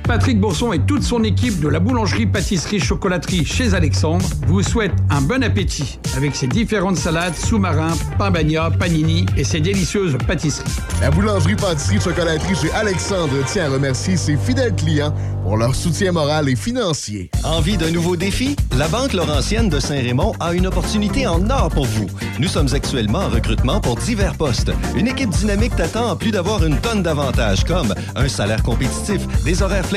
[0.06, 4.94] Patrick Bourson et toute son équipe de la boulangerie, pâtisserie, chocolaterie chez Alexandre vous souhaitent
[5.10, 10.70] un bon appétit avec ses différentes salades, sous-marins, pain bagna, panini et ses délicieuses pâtisseries.
[11.00, 16.12] La boulangerie, pâtisserie, chocolaterie chez Alexandre tient à remercier ses fidèles clients pour leur soutien
[16.12, 17.30] moral et financier.
[17.44, 18.56] Envie d'un nouveau défi?
[18.76, 22.06] La Banque Laurentienne de Saint-Raymond a une opportunité en or pour vous.
[22.40, 24.70] Nous sommes actuellement en recrutement pour divers postes.
[24.96, 29.62] Une équipe dynamique t'attend en plus d'avoir une tonne d'avantages comme un salaire compétitif, des
[29.62, 29.95] horaires flexibles,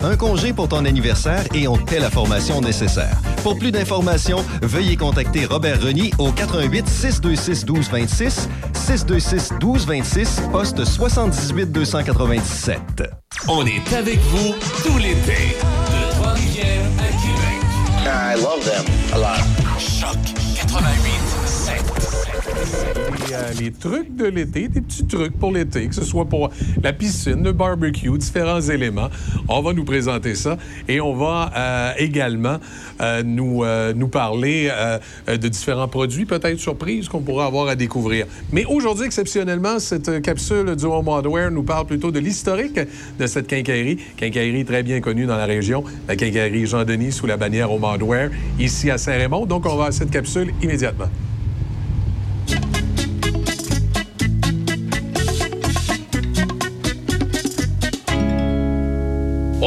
[0.00, 3.16] un congé pour ton anniversaire et on te paie la formation nécessaire.
[3.42, 11.72] Pour plus d'informations, veuillez contacter Robert Reny au 88 626 1226 626 1226 poste 78
[11.72, 12.78] 297.
[13.48, 15.56] On est avec vous tout l'été.
[15.56, 17.60] De Trois-Rivières à Québec.
[18.06, 19.42] I love them a lot.
[19.80, 20.16] Choc
[20.54, 22.99] 88
[23.32, 26.50] Euh, les trucs de l'été, des petits trucs pour l'été, que ce soit pour
[26.82, 29.08] la piscine, le barbecue, différents éléments.
[29.48, 30.56] On va nous présenter ça
[30.88, 32.58] et on va euh, également
[33.00, 34.70] euh, nous, nous parler
[35.28, 38.26] de différents produits, peut-être surprises qu'on pourra avoir à découvrir.
[38.52, 42.78] Mais aujourd'hui, exceptionnellement, cette capsule du Home Hardware nous parle plutôt de l'historique
[43.18, 43.98] de cette quincaillerie.
[44.16, 48.30] Quincaillerie très bien connue dans la région, la quincaillerie Jean-Denis sous la bannière Home Hardware,
[48.58, 49.46] ici à Saint-Raymond.
[49.46, 51.08] Donc, on va à cette capsule immédiatement.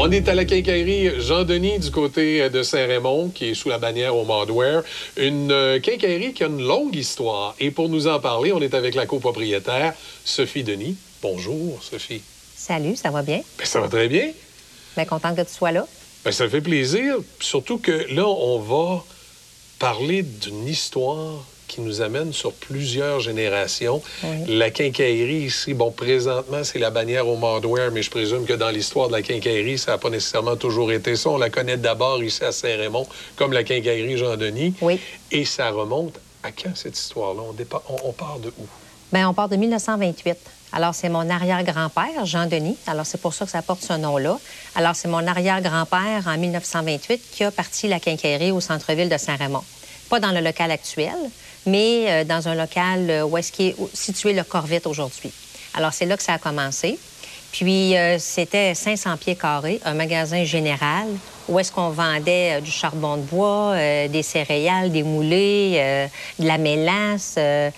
[0.06, 4.14] On est à la quincaillerie Jean-Denis du côté de Saint-Raymond, qui est sous la bannière
[4.14, 4.82] au Hardware.
[5.16, 7.54] Une euh, quincaillerie qui a une longue histoire.
[7.58, 10.98] Et pour nous en parler, on est avec la copropriétaire Sophie Denis.
[11.22, 12.20] Bonjour, Sophie.
[12.54, 13.40] Salut, ça va bien?
[13.56, 14.30] Ben, ça va très bien.
[14.94, 15.86] Bien contente que tu sois là.
[16.22, 17.16] Ben, ça fait plaisir.
[17.40, 19.02] Surtout que là, on va
[19.78, 24.00] parler d'une histoire qui nous amène sur plusieurs générations.
[24.22, 24.56] Oui.
[24.56, 28.70] La quincaillerie ici, bon, présentement, c'est la bannière au Mardware, mais je présume que dans
[28.70, 31.30] l'histoire de la quincaillerie, ça n'a pas nécessairement toujours été ça.
[31.30, 33.06] On la connaît d'abord ici à Saint-Raymond
[33.36, 34.74] comme la quincaillerie Jean-Denis.
[34.80, 35.00] Oui.
[35.32, 36.14] Et ça remonte
[36.44, 37.42] à quand cette histoire-là?
[37.48, 38.66] On, dépa- on- on part de où?
[39.12, 40.36] Bien, on part de 1928.
[40.72, 42.76] Alors, c'est mon arrière-grand-père, Jean-Denis.
[42.86, 44.38] Alors, c'est pour ça que ça porte ce nom-là.
[44.76, 49.62] Alors, c'est mon arrière-grand-père, en 1928, qui a parti la quincaillerie au centre-ville de Saint-Raymond.
[50.10, 51.14] Pas dans le local actuel,
[51.66, 55.32] mais euh, dans un local euh, où est-ce qui est situé le Corvette aujourd'hui.
[55.74, 56.98] Alors, c'est là que ça a commencé.
[57.52, 61.06] Puis, euh, c'était 500 pieds carrés, un magasin général
[61.46, 63.76] où est-ce qu'on vendait du charbon de bois,
[64.08, 66.06] des céréales, des moulés, euh,
[66.38, 67.70] de la mélasse, de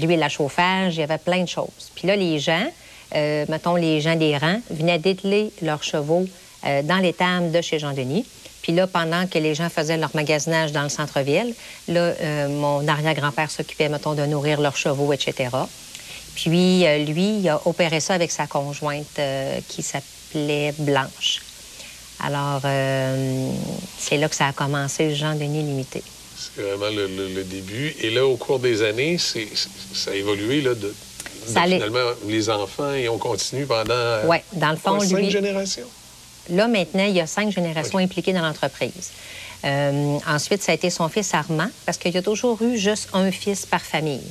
[0.00, 0.96] l'huile à chauffage.
[0.96, 1.90] Il y avait plein de choses.
[1.94, 2.66] Puis là, les gens,
[3.12, 6.24] mettons les gens des rangs, venaient dételer leurs chevaux
[6.62, 8.24] dans l'étable de chez Jean-Denis.
[8.62, 11.54] Puis là, pendant que les gens faisaient leur magasinage dans le centre-ville,
[11.88, 15.48] là, euh, mon arrière-grand-père s'occupait, mettons, de nourrir leurs chevaux, etc.
[16.34, 21.40] Puis euh, lui, il a opéré ça avec sa conjointe euh, qui s'appelait Blanche.
[22.22, 22.60] Alors,
[23.98, 26.02] c'est là que ça a commencé, Jean-Denis Limité.
[26.36, 27.94] C'est vraiment le, le- le début.
[28.02, 29.48] Et là, au cours des années, c'est-
[29.94, 30.94] ça a évolué là, de,
[31.46, 35.86] Ça finalement les enfants et on continue pendant Oui, dans le fond, cinq générations.
[36.48, 39.10] Là, maintenant, il y a cinq générations impliquées dans l'entreprise.
[39.64, 43.08] Euh, ensuite, ça a été son fils Armand, parce qu'il y a toujours eu juste
[43.12, 44.22] un fils par famille.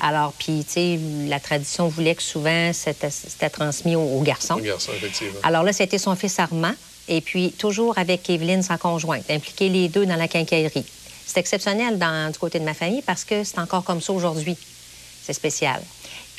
[0.00, 0.98] Alors, puis, tu sais,
[1.28, 4.54] la tradition voulait que souvent, c'était transmis aux, aux garçons.
[4.54, 5.38] Un garçon, effectivement.
[5.42, 6.72] Alors là, c'était son fils Armand,
[7.08, 10.86] et puis toujours avec Evelyne, sa conjointe, impliqués les deux dans la quincaillerie.
[11.26, 14.56] C'est exceptionnel dans, du côté de ma famille parce que c'est encore comme ça aujourd'hui.
[15.22, 15.80] C'est spécial.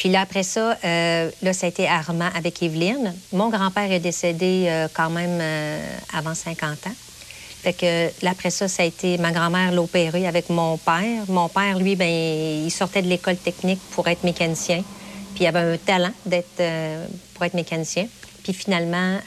[0.04, 3.16] Puis là, après ça, euh, là, ça a été Armand avec Evelyne.
[3.32, 5.80] Mon grand-père est décédé euh, quand même euh,
[6.12, 6.96] avant 50 ans.
[7.62, 11.24] Fait que là, après ça, ça a été ma grand-mère l'a opéré avec mon père.
[11.30, 14.84] Mon père, lui, ben, il sortait de l'école technique pour être mécanicien.
[15.36, 16.62] Puis il avait un talent d'être
[17.34, 18.06] pour être mécanicien.
[18.44, 19.18] Puis finalement,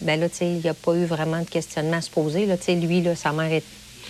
[0.00, 2.46] ben là, il n'y a pas eu vraiment de questionnement à se poser.
[2.46, 3.60] Là, lui, là, sa mère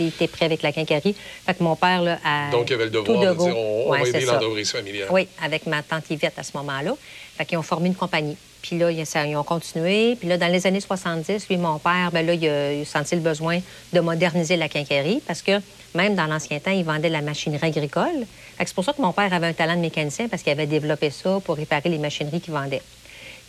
[0.01, 1.15] était, était prêt avec la quincaillerie.
[1.47, 3.85] Fait que mon père, là, a Donc, il y avait le devoir de dire on,
[3.87, 5.09] on Ouais, va c'est aider l'entreprise familiale.
[5.11, 6.95] Oui, avec ma tante Yvette à ce moment-là.
[7.37, 8.37] Fait qu'ils ont formé une compagnie.
[8.63, 10.17] Puis là, ils ont continué.
[10.17, 12.85] Puis là, dans les années 70, lui, mon père, ben là, il a, il a
[12.85, 13.61] senti le besoin
[13.93, 15.53] de moderniser la quincaillerie parce que
[15.95, 18.27] même dans l'ancien temps, il vendait de la machinerie agricole.
[18.59, 21.11] C'est pour ça que mon père avait un talent de mécanicien parce qu'il avait développé
[21.11, 22.83] ça pour réparer les machineries qu'il vendait.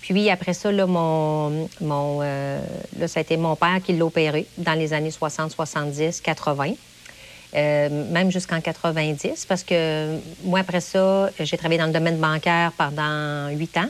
[0.02, 2.60] Puis après ça, là, mon, mon, euh,
[2.98, 6.74] là, ça a été mon père qui l'a opéré dans les années 60, 70, 80.
[7.56, 12.72] Euh, même jusqu'en 90, parce que moi, après ça, j'ai travaillé dans le domaine bancaire
[12.78, 13.90] pendant huit ans.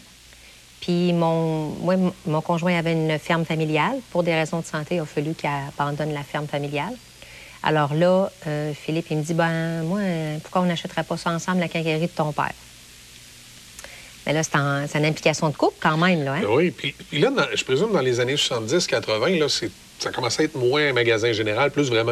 [0.79, 1.95] Puis mon, moi,
[2.25, 3.99] mon conjoint avait une ferme familiale.
[4.11, 6.93] Pour des raisons de santé, il a fallu qu'il abandonne la ferme familiale.
[7.61, 9.99] Alors là, euh, Philippe, il me dit, ben moi,
[10.41, 12.53] pourquoi on n'achèterait pas ça ensemble, la quincaillerie de ton père?
[14.29, 16.33] Mais là, c'est une implication de couple quand même, là.
[16.33, 16.41] Hein?
[16.47, 20.43] Oui, puis, puis là, dans- je présume dans les années 70-80, là, c'est- ça commençait
[20.43, 22.11] à être moins un magasin général, plus vraiment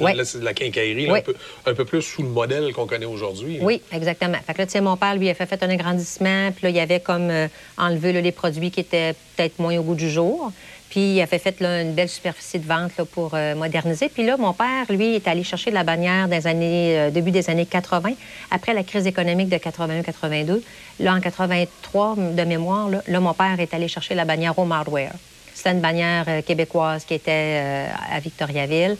[0.00, 0.14] Ouais.
[0.14, 1.18] la, la quincaillerie, là, Oui.
[1.20, 1.34] un, peu,
[1.66, 3.58] un peu plus sous le modèle qu'on connaît aujourd'hui.
[3.60, 4.38] Oui, exactement.
[4.44, 6.70] Fait que là, tu sais, mon père, lui, a fait, fait un agrandissement, puis là,
[6.70, 7.46] il avait comme euh,
[7.78, 10.50] enlevé là, les produits qui étaient peut-être moins au goût du jour.
[10.90, 14.08] Puis il a fait, une belle superficie de vente pour euh, moderniser.
[14.08, 17.64] Puis là, mon père, lui, est allé chercher de la bannière euh, début des années
[17.64, 18.10] 80,
[18.50, 20.60] après la crise économique de 81-82.
[20.98, 25.12] Là, en 83, de mémoire, là, mon père est allé chercher la bannière Home Hardware.
[25.54, 28.96] C'était une bannière euh, québécoise qui était à Victoriaville.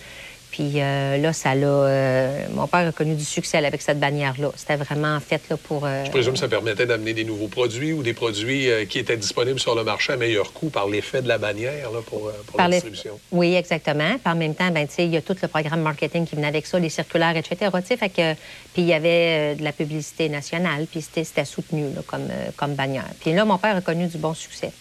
[0.51, 1.67] Puis euh, là, ça l'a.
[1.67, 4.51] euh, mon père a connu du succès avec cette bannière-là.
[4.57, 5.87] C'était vraiment fait là, pour.
[5.87, 9.17] euh, Je présume que ça permettait d'amener des nouveaux produits ou des produits qui étaient
[9.17, 12.57] disponibles sur le marché à meilleur coût par l'effet de la bannière là, pour, pour
[12.57, 13.19] par la distribution.
[13.31, 14.11] Oui, exactement.
[14.23, 16.35] Puis en même temps, ben, tu sais, il y a tout le programme marketing qui
[16.37, 17.57] venait avec ça, les circulaires, etc.
[17.81, 18.35] Tu sais, Fait que,
[18.73, 23.07] puis il y avait de la publicité nationale, puis c'était soutenu là, comme, comme bannière.
[23.21, 24.73] Puis là, mon père a connu du bon succès.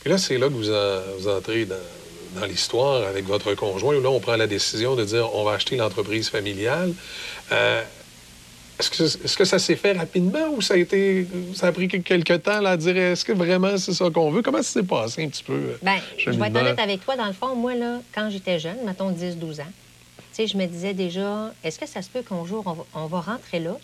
[0.00, 1.76] Puis là, c'est là que vous, en- vous entrez dans,
[2.34, 5.52] dans l'histoire avec votre conjoint, où là, on prend la décision de dire on va
[5.52, 6.92] acheter l'entreprise familiale.
[7.52, 7.82] Euh,
[8.80, 12.60] est-ce, que, ça s'est fait rapidement ou ça a, été, ça a pris quelques temps
[12.60, 14.42] là, à dire est-ce que vraiment c'est ça qu'on veut?
[14.42, 15.52] Comment ça s'est passé un petit peu?
[15.52, 17.14] euh, Ben, je vais être honnête avec toi.
[17.16, 19.64] Dans le fond, moi, là, quand j'étais jeune, mettons 10-12 ans,
[20.16, 22.84] tu sais, je me disais déjà, est-ce que ça se peut qu'un jour, on va,
[22.94, 23.76] on va rentrer là,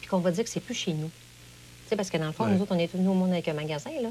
[0.00, 1.08] puis qu'on va dire que c'est plus chez nous?
[1.08, 2.50] Tu sais, parce que dans le fond, Ouais.
[2.52, 4.10] nous autres, on est tous nous au monde avec un magasin, là.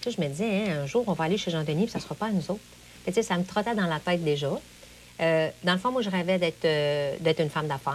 [0.00, 2.00] Tu sais, je me disais, hein, un jour, on va aller chez Jean-Denis, puis ça
[2.00, 2.60] sera pas à nous autres.
[3.06, 4.50] Tu sais, ça me trottait dans la tête déjà.
[5.20, 7.94] Euh, dans le fond, moi, je rêvais d'être euh, d'être une femme d'affaires,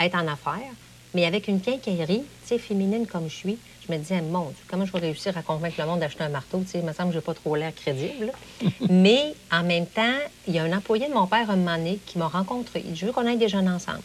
[0.00, 0.72] être en affaires,
[1.14, 4.64] mais avec une quincaillerie, tu sais, féminine comme je suis, je me disais, mon Dieu,
[4.68, 6.60] comment je vais réussir à convaincre le monde d'acheter un marteau?
[6.60, 8.32] Tu sais, il me semble que je n'ai pas trop l'air crédible.
[8.88, 11.98] mais en même temps, il y a un employé de mon père, un moment donné,
[12.06, 12.82] qui m'a rencontré.
[12.84, 14.02] Il dit, je veux qu'on aille déjeuner ensemble.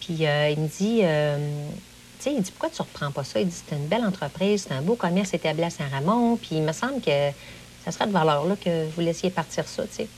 [0.00, 1.00] Puis euh, il me dit,
[2.18, 3.40] tu sais, il dit, pourquoi tu reprends pas ça?
[3.40, 6.62] Il dit, c'est une belle entreprise, c'est un beau commerce établi à Saint-Ramon, puis il
[6.62, 7.30] me semble que
[7.84, 10.08] ça serait de valeur là, que vous laissiez partir ça, tu sais.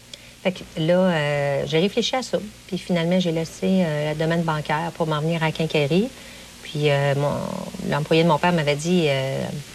[0.43, 2.39] Fait que là, euh, j'ai réfléchi à ça.
[2.67, 6.09] Puis finalement, j'ai laissé euh, le domaine bancaire pour m'en venir à la quincaillerie.
[6.65, 7.15] Puis euh,
[7.89, 9.07] l'employé de mon père m'avait dit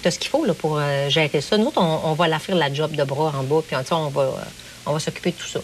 [0.01, 1.57] T'as ce qu'il faut là, pour gérer ça.
[1.57, 4.33] Nous autres, on, va la faire la job de bras en bas, puis on va,
[4.85, 5.59] on va s'occuper de tout ça.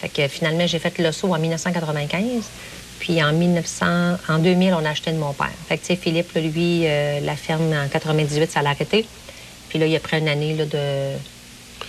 [0.00, 2.44] Fait que finalement, j'ai fait le saut en 1995.
[2.98, 3.86] Puis en 1900,
[4.28, 5.50] en 2000, on a acheté de mon père.
[5.68, 9.06] Fait que tu sais, Philippe, lui, la ferme en 98, ça l'a arrêté.
[9.68, 11.16] Puis là, il a pris une année là, de...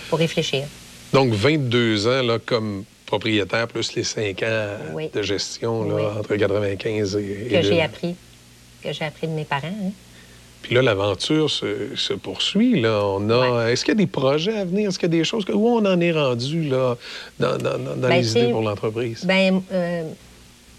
[0.08, 0.64] pour réfléchir.
[1.12, 5.08] Donc, 22 ans là, comme propriétaire, plus les 5 ans Oui.
[5.14, 6.02] de gestion là, Oui.
[6.18, 7.80] entre 95 et, et Que j'ai 2000.
[7.80, 8.14] appris.
[8.82, 9.66] Que j'ai appris de mes parents.
[9.68, 9.90] hein.
[10.60, 12.80] Puis là, l'aventure se, se poursuit.
[12.80, 13.00] Là.
[13.04, 13.68] On a...
[13.70, 14.88] Est-ce qu'il y a des projets à venir?
[14.88, 15.44] Est-ce qu'il y a des choses?
[15.44, 16.96] que- Où on en est rendu là,
[17.38, 19.24] dans, dans- dans- Ben, les idées pour l'entreprise?
[19.24, 20.02] Ben, euh,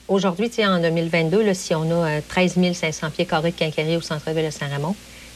[0.07, 4.01] aujourd'hui, en 2022, là, si on a euh, 13 500 pieds carrés de quincaillerie au
[4.01, 4.95] centre-ville de Saint-Raymond,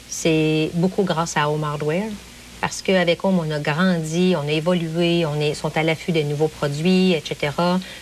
[0.10, 2.04] c'est beaucoup grâce à Home Hardware.
[2.64, 6.22] Parce qu'avec Home, on a grandi, on a évolué, on est, sont à l'affût de
[6.22, 7.52] nouveaux produits, etc.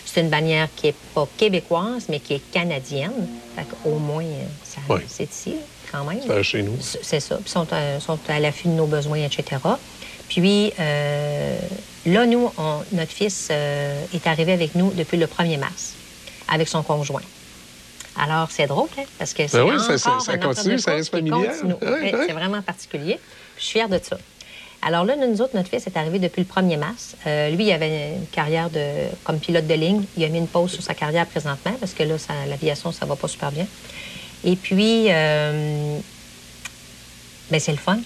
[0.06, 3.10] C'est une bannière qui n'est pas québécoise, mais qui est canadienne.
[3.56, 4.22] Fait qu'au moins,
[4.62, 5.00] ça, Oui.
[5.08, 5.56] c'est ici,
[5.90, 6.20] quand même.
[6.24, 6.76] C'est chez nous.
[6.80, 7.38] C'est ça.
[7.38, 9.60] Puis sont, euh, sont à l'affût de nos besoins, etc.
[10.28, 11.58] Puis euh,
[12.06, 15.94] là, nous, on- notre fils euh, est arrivé avec nous depuis le 1er mars,
[16.46, 17.22] avec son conjoint.
[18.16, 21.50] Alors, c'est drôle, hein, parce que c'est Ben oui, ça- ça- continue, ça reste familial.
[21.82, 22.12] Oui.
[22.28, 23.18] C'est vraiment particulier.
[23.58, 24.18] Je suis fière de ça.
[24.84, 27.14] Alors là, nous autres, notre fils est arrivé depuis le 1er mars.
[27.26, 28.80] Euh, lui, il avait une carrière de,
[29.22, 30.02] comme pilote de ligne.
[30.16, 32.14] Il a mis une pause sur sa carrière présentement parce que là,
[32.48, 33.66] l'aviation, ça va pas super bien.
[34.44, 35.98] Et puis, euh,
[37.50, 37.98] ben, c'est le fun.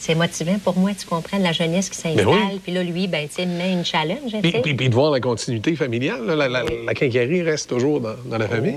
[0.00, 2.24] C'est motivant pour moi, tu comprends, la jeunesse qui s'installe.
[2.24, 2.60] Ben oui.
[2.62, 4.32] Puis là, lui, ben, tu sais, met une challenge.
[4.42, 8.00] Puis, puis- puis de voir la continuité familiale, là, la, la, la quincaillerie reste toujours
[8.00, 8.76] dans, dans la famille.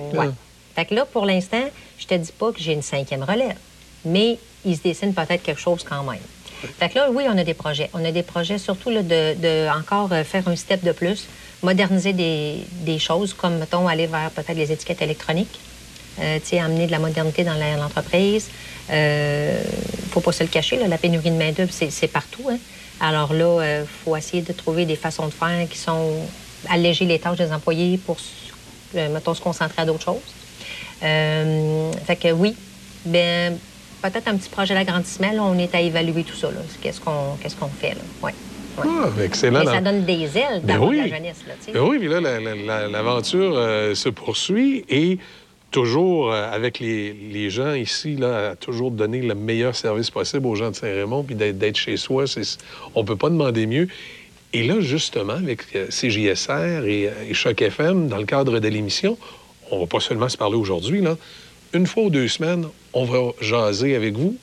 [0.75, 1.63] Fait que là, pour l'instant,
[1.97, 3.55] je te dis pas que j'ai une cinquième relève,
[4.05, 6.19] mais il se dessine peut-être quelque chose quand même.
[6.79, 7.89] Fait que là, oui, on a des projets.
[7.93, 11.27] On a des projets surtout là, de, de encore euh, faire un step de plus,
[11.61, 15.59] moderniser des, des choses, comme, mettons, aller vers peut-être les étiquettes électroniques,
[16.19, 18.49] euh, amener de la modernité dans l'entreprise.
[18.89, 19.61] Euh,
[20.11, 22.49] faut pas se le cacher, la pénurie de main-d'œuvre, c'est partout.
[22.49, 22.57] hein.
[22.99, 26.11] Alors là, il faut essayer de trouver des façons de faire qui sont
[26.69, 28.17] alléger les tâches des employés pour,
[28.95, 30.33] euh, mettons, se concentrer à d'autres choses.
[31.01, 32.55] Euh, fait que oui,
[33.05, 33.57] ben,
[34.09, 36.47] peut-être un petit projet d'agrandissement, là, on est à évaluer tout ça.
[36.51, 36.57] là.
[36.81, 38.01] Qu'est-ce qu'on qu'est-ce qu'on fait, là?
[38.21, 38.33] Ouais.
[38.77, 38.83] ouais.
[38.85, 39.59] Ah, excellent.
[39.59, 40.97] Mais ça donne des ailes Ben d'avoir oui.
[40.97, 41.53] la jeunesse, là.
[41.73, 45.17] Ben oui, puis là, la- la- la- l'aventure euh, se poursuit et
[45.71, 50.45] toujours euh, avec les, les gens ici, là, à toujours donner le meilleur service possible
[50.45, 52.57] aux gens de Saint-Raymond, puis d'être chez soi, c'est-
[52.95, 53.87] on peut pas demander mieux.
[54.55, 59.17] Et là, justement, avec euh, CJSR et, et Choc FM, dans le cadre de l'émission,
[59.71, 61.17] on va pas seulement se parler aujourd'hui, là.
[61.73, 64.35] Une fois ou deux semaines, on va jaser avec vous.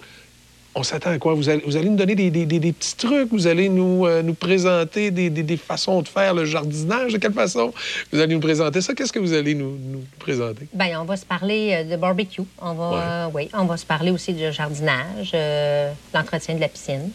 [0.75, 1.35] On s'attend à quoi?
[1.35, 4.07] Vous allez, vous allez nous donner des, des- des- des petits trucs, vous allez nous,
[4.07, 7.13] euh, nous présenter des, façons de faire le jardinage?
[7.13, 7.73] De quelle façon?
[8.13, 8.95] Vous allez nous présenter ça?
[8.95, 10.67] Qu'est-ce que vous allez nous, nous présenter?
[10.73, 12.43] Ben, on va se parler euh, de barbecue.
[12.63, 12.85] On va,
[13.27, 17.11] euh, oui, on va se parler aussi de jardinage, euh, l'entretien de la piscine.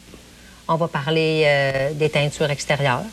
[0.67, 1.45] On va parler
[1.93, 3.03] des teintures extérieures.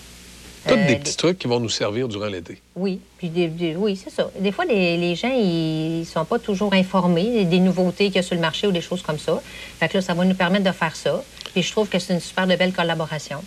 [0.67, 2.59] Tous Euh, des petits trucs qui vont nous servir durant l'été.
[2.77, 4.31] Oui, puis des- des- oui, c'est ça.
[4.39, 8.23] Des fois, les, les gens, ils sont pas toujours informés des nouveautés qu'il y a
[8.23, 9.43] sur le marché ou des choses comme ça.
[9.81, 11.23] Fait que là, ça va nous permettre de faire ça.
[11.53, 13.43] Puis je trouve que c'est une super de belle collaboration.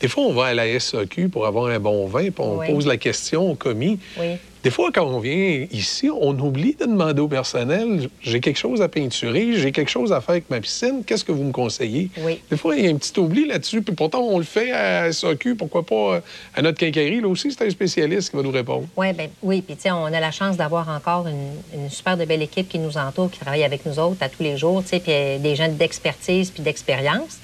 [0.00, 2.72] Des fois, on va à la SAQ pour avoir un bon vin, puis on Oui.
[2.72, 3.98] pose la question au commis.
[4.20, 4.36] Oui.
[4.64, 8.82] Des fois, quand on vient ici, on oublie de demander au personnel j'ai quelque chose
[8.82, 12.10] à peinturer, j'ai quelque chose à faire avec ma piscine, qu'est-ce que vous me conseillez?
[12.18, 12.40] Oui.
[12.50, 15.12] Des fois, il y a un petit oubli là-dessus, puis pourtant, on le fait à
[15.12, 16.20] SAQ, pourquoi pas euh,
[16.54, 17.20] à notre quincaillerie?
[17.20, 18.86] Là aussi, c'est un spécialiste qui va nous répondre.
[18.96, 22.16] Ouais, ben, oui, puis tu sais, on a la chance d'avoir encore une, une super
[22.16, 24.82] de belle équipe qui nous entoure, qui travaille avec nous autres à tous les jours,
[24.82, 27.38] tu sais, puis euh, des gens d'expertise puis d'expérience.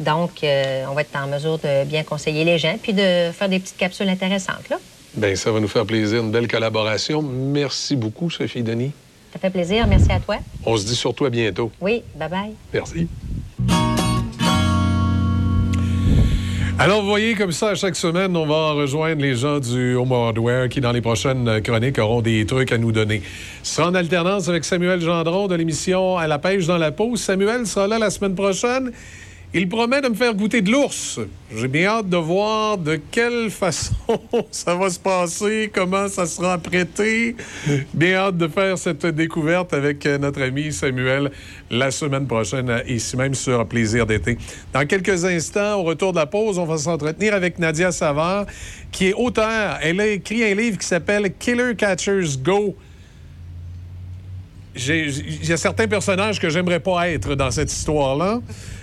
[0.00, 3.48] Donc, euh, on va être en mesure de bien conseiller les gens puis de faire
[3.48, 4.78] des petites capsules intéressantes, là.
[5.16, 7.22] Bien, ça va nous faire plaisir, une belle collaboration.
[7.22, 8.92] Merci beaucoup, Sophie Denis.
[9.32, 9.86] Ça fait plaisir.
[9.86, 10.36] Merci à toi.
[10.64, 11.70] On se dit surtout à bientôt.
[11.80, 12.52] Oui, bye-bye.
[12.72, 13.08] Merci.
[16.78, 20.12] Alors, vous voyez, comme ça, à chaque semaine, on va rejoindre les gens du Home
[20.12, 23.22] Hardware qui, dans les prochaines chroniques, auront des trucs à nous donner.
[23.62, 27.16] Sera en alternance avec Samuel Gendron de l'émission À la pêche dans la peau.
[27.16, 28.92] Samuel sera là la semaine prochaine.
[29.54, 31.20] Il promet de me faire goûter de l'ours.
[31.54, 33.94] J'ai bien hâte de voir de quelle façon
[34.50, 37.36] ça va se passer, comment ça sera apprêté.
[37.94, 41.30] Bien hâte de faire cette découverte avec euh, notre ami Samuel
[41.70, 44.36] la semaine prochaine, euh, ici même sur Plaisir d'été.
[44.72, 48.46] Dans quelques instants, au retour de la pause, on va s'entretenir avec Nadia Savard,
[48.90, 49.78] qui est auteure.
[49.80, 52.76] Elle a écrit un livre qui s'appelle Killer Catchers Go.
[54.74, 58.40] il y a certains personnages que j'aimerais pas être dans cette histoire-là.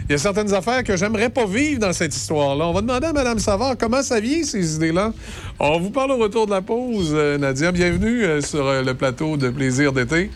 [0.09, 2.67] Il y a certaines affaires que j'aimerais pas vivre dans cette histoire-là.
[2.67, 5.13] On va demander à Mme Savard comment ça vient, ces idées-là.
[5.59, 7.71] On vous parle au retour de la pause, euh, Nadia.
[7.71, 10.29] Bienvenue euh, sur euh, le plateau de Plaisir d'été.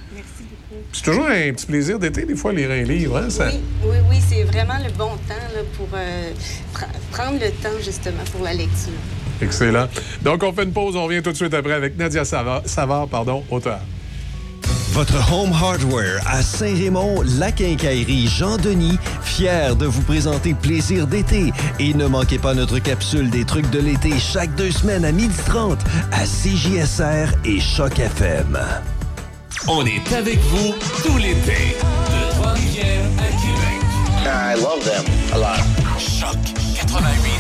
[0.94, 3.18] C'est toujours un petit plaisir d'été, des fois, lire un livre.
[3.18, 3.60] Hein, ça- Oui,
[3.90, 6.32] oui, oui, c'est vraiment le bon temps là, pour euh,
[6.74, 8.94] pr- prendre le temps justement pour la lecture.
[9.42, 9.88] Excellent.
[10.24, 10.96] Donc, on fait une pause.
[10.96, 13.80] On revient tout de suite après avec Nadia Savard, Savard pardon, auteur.
[14.98, 21.54] Votre Home Hardware à Saint-Raymond, la quincaillerie Jean-Denis, fier de vous présenter Plaisir d'été.
[21.78, 25.78] Et ne manquez pas notre capsule des trucs de l'été chaque deux semaines à 12h30
[26.12, 28.58] à CJSR et Choc FM.
[29.68, 30.74] On est avec vous
[31.06, 31.76] tout l'été.
[31.78, 33.80] De Trois-Rivières à Québec.
[34.26, 35.62] I love them a lot.
[36.00, 36.38] Choc
[36.76, 37.38] 88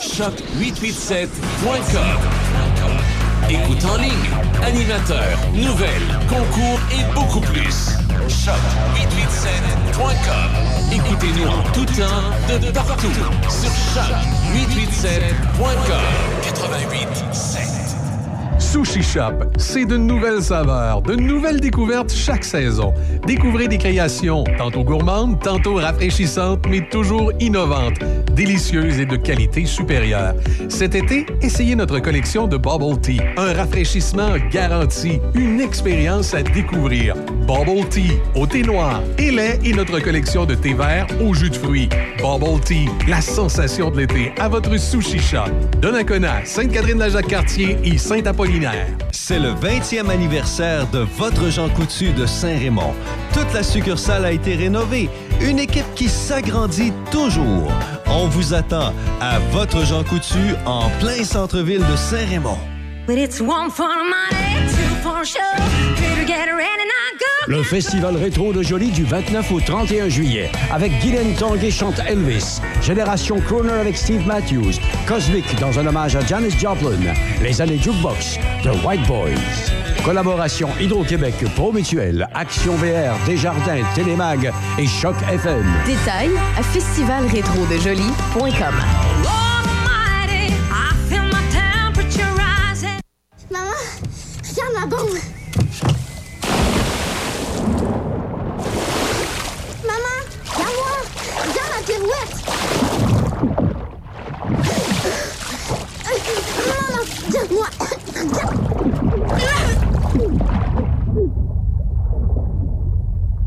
[0.00, 2.43] Choc887.com.
[3.50, 4.30] Écoute en ligne,
[4.64, 7.90] animateurs, nouvelles, concours et beaucoup plus.
[8.28, 10.50] Choc887.com.
[10.92, 13.12] Écoutez-nous en tout temps, de partout,
[13.50, 16.00] sur choc887.com.
[16.42, 17.83] 88.7.
[18.74, 22.92] Sushi Shop, c'est de nouvelles saveurs, de nouvelles découvertes chaque saison.
[23.24, 28.00] Découvrez des créations, tantôt gourmandes, tantôt rafraîchissantes, mais toujours innovantes,
[28.32, 30.34] délicieuses et de qualité supérieure.
[30.68, 37.14] Cet été, essayez notre collection de Bubble Tea, un rafraîchissement garanti, une expérience à découvrir.
[37.46, 41.50] Bubble Tea, au thé noir et lait et notre collection de thé vert au jus
[41.50, 41.88] de fruits.
[42.18, 45.50] Bubble Tea, la sensation de l'été à votre Sushi Shop.
[45.80, 48.63] Donnacona, Sainte-Catherine-la-Jacques-Cartier et Saint-Apollinaire.
[49.12, 52.94] C'est le 20e anniversaire de votre Jean Coutu de Saint-Raymond.
[53.32, 55.08] Toute la succursale a été rénovée.
[55.40, 57.72] Une équipe qui s'agrandit toujours.
[58.06, 62.58] On vous attend à votre Jean Coutu en plein centre-ville de Saint-Raymond.
[63.06, 65.40] But it's one for money, two for show.
[65.96, 67.52] Three to get ready, now go.
[67.52, 72.60] Le Festival rétro de Jolie du 29 au 31 juillet avec Guylaine Tanguay chante Elvis,
[72.80, 74.72] Génération Crooner avec Steve Matthews,
[75.06, 76.96] Cosmic dans un hommage à Janis Joplin,
[77.42, 79.34] Les années Jukebox, The White Boys.
[80.02, 85.64] Collaboration Hydro-Québec, Pro Mutuel, Action VR, Desjardins, Télémag et Choc FM.
[85.86, 89.43] Détails à festivalrétrodejoli.com.
[94.84, 94.96] Maman,
[101.70, 102.36] ma pirouette.
[106.68, 107.68] Maman, regarde-moi.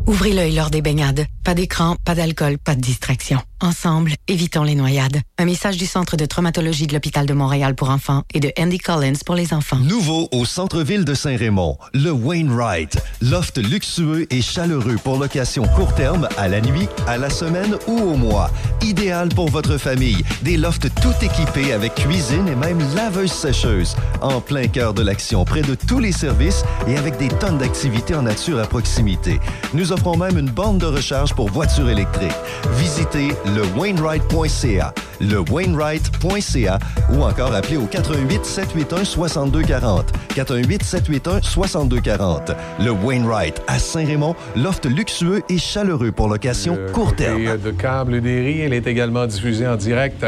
[0.07, 1.27] Ouvrez l'œil lors des baignades.
[1.47, 3.39] Pas d'écran, pas d'alcool, pas de distraction.
[3.61, 5.21] Ensemble, évitons les noyades.
[5.39, 8.77] Un message du Centre de traumatologie de l'Hôpital de Montréal pour enfants et de Andy
[8.77, 9.77] Collins pour les enfants.
[9.77, 12.99] Nouveau au centre-ville de Saint-Raymond, le Wainwright.
[13.21, 17.97] Loft luxueux et chaleureux pour location court terme, à la nuit, à la semaine ou
[17.97, 18.51] au mois.
[18.83, 20.23] Idéal pour votre famille.
[20.43, 23.95] Des lofts tout équipés avec cuisine et même laveuse sécheuse.
[24.21, 28.13] En plein cœur de l'action, près de tous les services et avec des tonnes d'activités
[28.13, 29.39] en nature à proximité.
[29.73, 32.31] Nous offrons même une borne de recharge pour voitures électriques.
[32.71, 36.79] Visitez le Wainwright.ca, le Wainwright.ca
[37.13, 40.11] ou encore appelez au 88 781 6240.
[40.33, 42.51] 418 781 6240.
[42.79, 47.41] Le Wainwright à Saint-Raymond, loft luxueux et chaleureux pour location court terme.
[47.41, 48.61] Et, de câble des riz.
[48.61, 50.25] Elle est également diffusée en direct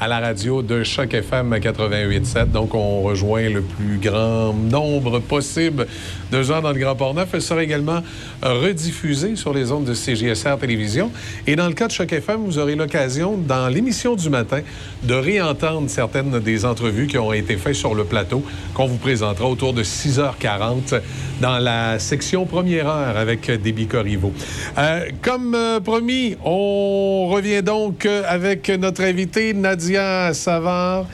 [0.00, 2.52] à la radio de Choc FM 88.7.
[2.52, 5.88] Donc, on rejoint le plus grand nombre possible
[6.30, 7.30] de gens dans le Grand Port-Neuf.
[7.32, 8.02] Elle sera également
[8.42, 11.10] rediffusée sur les ondes de CGSR Télévision.
[11.48, 14.60] Et dans le cas de Choc FM, vous aurez l'occasion, dans l'émission du matin,
[15.02, 18.44] de réentendre certaines des entrevues qui ont été faites sur le plateau
[18.74, 21.00] qu'on vous présentera autour de 6h40
[21.40, 24.32] dans la section première heure avec Déby Corriveau.
[24.76, 31.06] Euh, comme euh, promis, on revient donc euh, avec notre invitée Nadia Savard,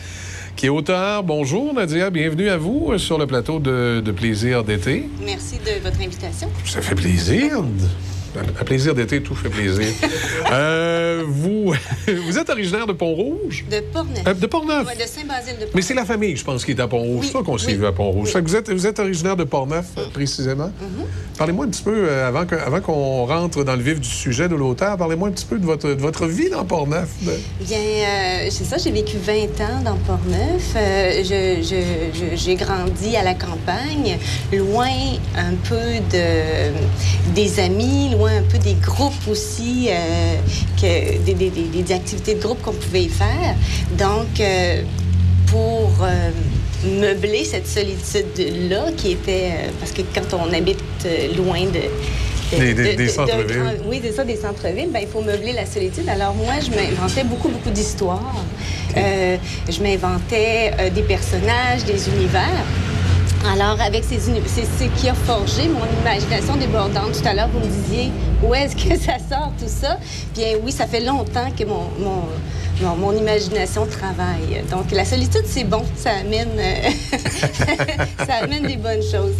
[0.56, 1.22] qui est auteur.
[1.22, 5.08] Bonjour Nadia, bienvenue à vous euh, sur le plateau de, de Plaisir d'été.
[5.24, 6.48] Merci de votre invitation.
[6.64, 7.62] Ça fait plaisir.
[8.60, 9.84] À plaisir d'été, tout fait plaisir.
[10.52, 11.72] Euh, vous,
[12.26, 13.64] vous êtes originaire de Pont-Rouge?
[13.70, 14.22] De Portneuf.
[14.26, 14.86] Euh, de Portneuf?
[14.86, 15.74] Ouais, de Saint-Basile de Portneuf.
[15.74, 17.20] Mais c'est la famille, je pense, qui est à Pont-Rouge.
[17.22, 18.30] Oui, C'est ça qu'on s'est oui, vu à Pont-Rouge.
[18.34, 18.40] oui.
[18.44, 20.70] Vous êtes, vous êtes originaire de Portneuf, euh, précisément.
[21.38, 24.48] Parlez-moi un petit peu, euh, avant que- avant qu'on rentre dans le vif du sujet
[24.48, 27.08] de l'auteur, parlez-moi un petit peu de votre, de votre vie dans Portneuf.
[27.22, 27.32] de-
[27.64, 30.74] Bien, euh, c'est ça, j'ai vécu 20 ans dans Portneuf.
[30.76, 34.18] Euh, je- je- je- j'ai grandi à la campagne,
[34.52, 34.86] loin
[35.36, 35.76] un peu
[36.12, 40.36] de, des amis, loin un peu des groupes aussi, euh,
[40.80, 43.54] que, des, des- des- des activités de groupe qu'on pouvait y faire.
[43.98, 44.82] Donc, euh,
[45.46, 45.90] pour...
[46.02, 46.30] euh,
[47.00, 49.52] meubler cette solitude-là qui était...
[49.80, 50.78] parce que quand on habite
[51.34, 51.80] loin de...
[52.58, 53.80] de- Des- des- de- des de- centres-villes.
[53.88, 54.90] Oui, c'est ça, des centres-villes.
[54.92, 56.06] Ben, il faut meubler la solitude.
[56.10, 58.34] Alors moi, je m'inventais beaucoup, beaucoup d'histoires.
[58.98, 59.36] Euh,
[59.68, 62.64] je m'inventais euh, des personnages, des univers.
[63.46, 67.12] Alors, avec ces c'est ce qui a forgé mon imagination débordante.
[67.12, 68.10] Tout à l'heure, vous me disiez
[68.42, 69.98] où est-ce que ça sort tout ça?
[70.34, 72.22] Bien oui, ça fait longtemps que mon, mon,
[72.82, 74.62] mon, mon imagination travaille.
[74.70, 75.82] Donc, la solitude, c'est bon.
[75.96, 76.90] Ça amène, euh,
[78.26, 79.34] ça amène des bonnes choses.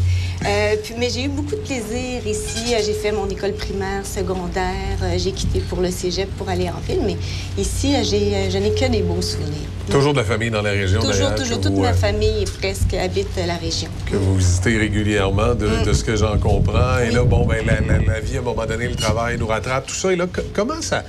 [0.46, 2.74] Euh, puis- mais j'ai eu beaucoup de plaisir ici.
[2.74, 4.98] Euh, J'ai fait mon école primaire, secondaire.
[5.16, 7.00] J'ai quitté pour le cégep pour aller en ville.
[7.06, 7.16] Mais
[7.56, 9.68] ici, je n'ai que des beaux souvenirs.
[9.90, 11.60] Toujours de la famille dans la région, Toujours, toujours.
[11.60, 13.88] Toute vous, ma famille presque habite la région.
[14.10, 15.82] que vous visitez régulièrement, de, Mm.
[15.84, 16.98] de ce que j'en comprends.
[16.98, 19.46] Et là, bon, ben, la, la- la vie, à un moment donné, le travail nous
[19.46, 20.12] rattrape, tout ça.
[20.12, 21.04] Et là, co- comment ça...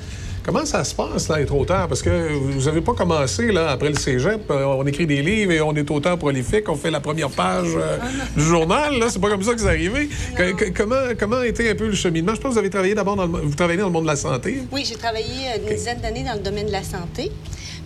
[0.45, 1.87] Comment ça se passe, là, être auteur?
[1.87, 4.41] Parce que vous n'avez pas commencé, là, après le cégep.
[4.51, 6.69] euh, On écrit des livres et on est auteur prolifique.
[6.69, 7.97] On fait la première page euh,
[8.37, 9.07] du journal, là.
[9.09, 10.07] C'est pas comme ça que c'est arrivé.
[10.37, 12.35] Que- que- comment, comment a été un peu le cheminement?
[12.35, 13.39] Je pense que vous avez travaillé d'abord dans le...
[13.41, 14.61] Vous travaillez dans le monde de la santé.
[14.71, 15.25] Oui, j'ai travaillé
[15.55, 17.31] euh, une dizaine d'années dans le domaine de la santé.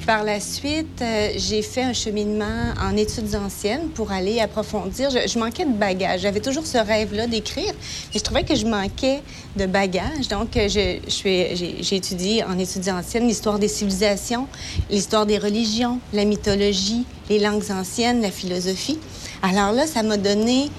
[0.10, 5.12] Par la suite, euh, j'ai fait un cheminement en études anciennes pour aller approfondir.
[5.12, 6.22] Je, manquais de bagages.
[6.22, 7.72] J'avais toujours ce rêve-là d'écrire,
[8.12, 9.22] mais je trouvais que je manquais
[9.56, 10.28] de bagages.
[10.28, 14.48] Donc, euh, j'ai étudié en études anciennes l'histoire des civilisations,
[14.90, 18.98] l'histoire des religions, la mythologie, les langues anciennes, la philosophie.
[19.44, 20.72] Alors là, ça m'a donné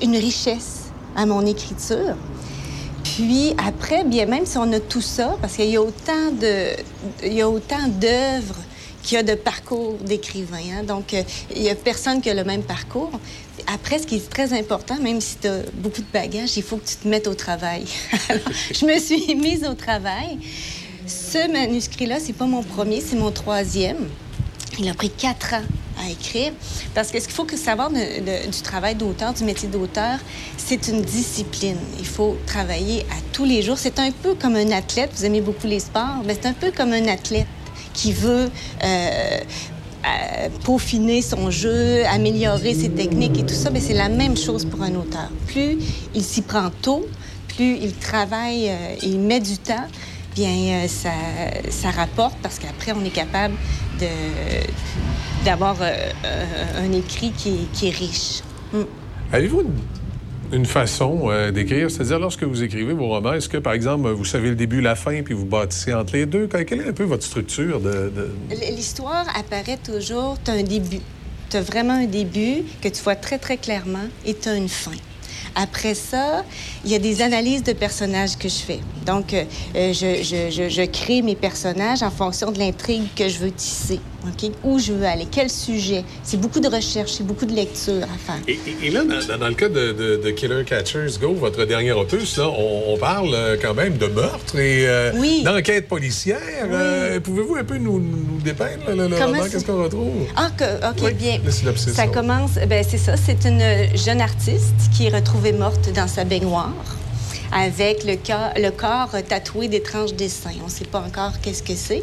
[0.00, 0.84] une richesse
[1.16, 2.16] à mon écriture.
[3.04, 6.30] Puis après, bien même si on a tout ça, parce qu'il y a autant
[8.00, 8.56] d'œuvres
[9.02, 10.78] qu'il y a de parcours d'écrivains.
[10.78, 10.82] hein.
[10.82, 11.22] Donc, euh,
[11.54, 13.10] il n'y a personne qui a le même parcours.
[13.66, 16.76] Après, ce qui est très important, même si tu as beaucoup de bagages, il faut
[16.76, 17.84] que tu te mettes au travail.
[18.28, 18.42] Alors,
[18.72, 20.38] je me suis mise au travail.
[21.06, 24.08] Ce manuscrit-là, c'est pas mon premier, c'est mon troisième.
[24.78, 25.62] Il a pris quatre ans
[26.02, 26.52] à écrire.
[26.94, 30.18] Parce que ce qu'il faut savoir du travail d'auteur, du métier d'auteur,
[30.56, 31.76] c'est une discipline.
[31.98, 33.76] Il faut travailler à tous les jours.
[33.76, 35.10] C'est un peu comme un athlète.
[35.16, 37.46] Vous aimez beaucoup les sports, mais c'est un peu comme un athlète
[37.94, 38.48] qui veut
[38.84, 43.70] euh, euh, peaufiner son jeu, améliorer ses techniques et tout ça.
[43.70, 45.28] Mais c'est la même chose pour un auteur.
[45.46, 45.76] Plus
[46.14, 47.06] il s'y prend tôt,
[47.48, 49.86] plus il travaille, euh, il met du temps,
[50.34, 51.10] bien, ça,
[51.70, 53.54] ça rapporte parce qu'après, on est capable
[55.44, 58.40] d'avoir un écrit qui, est- qui est riche.
[58.72, 58.82] Mm.
[59.32, 59.72] Avez-vous une,
[60.52, 61.90] une façon euh, d'écrire?
[61.90, 64.94] C'est-à-dire, lorsque vous écrivez vos romans, est-ce que, par exemple, vous savez le début, la
[64.94, 66.48] fin, puis vous bâtissez entre les deux?
[66.48, 68.12] Quelle est un peu votre structure de...
[68.50, 71.00] L'histoire apparaît toujours, tu un début.
[71.50, 74.68] Tu as vraiment un début que tu vois très, très clairement et tu as une
[74.68, 74.92] fin.
[75.54, 76.44] Après ça,
[76.84, 78.80] il y a des analyses de personnages que je fais.
[79.06, 79.44] Donc, euh,
[79.76, 83.50] euh, je, je- je- je crée mes personnages en fonction de l'intrigue que je veux
[83.50, 84.00] tisser.
[84.26, 84.50] OK?
[84.64, 86.04] Où je veux aller, quel sujet.
[86.22, 88.42] C'est beaucoup de recherche, c'est beaucoup de lecture à faire.
[88.46, 89.00] Et, et- et là,
[89.38, 92.98] dans, le cas de, de- de Killer Catchers Go, votre dernier opus, là, on, on
[92.98, 95.10] parle euh, quand même de meurtre et euh,
[95.42, 96.38] d'enquête policière.
[96.70, 100.26] Euh, Pouvez-vous un peu nous, nous dépeindre là, ça- Qu'est-ce qu'on retrouve?
[100.36, 101.38] Ah, que- OK, bien.
[101.42, 102.12] le synopsis, Ça là.
[102.12, 103.62] commence, ben c'est ça, c'est une
[103.96, 106.74] jeune artiste qui est retrouvée morte dans sa baignoire
[107.52, 110.50] avec le, corps tatoué d'étranges dessins.
[110.60, 112.02] On ne sait pas encore qu'est-ce que c'est.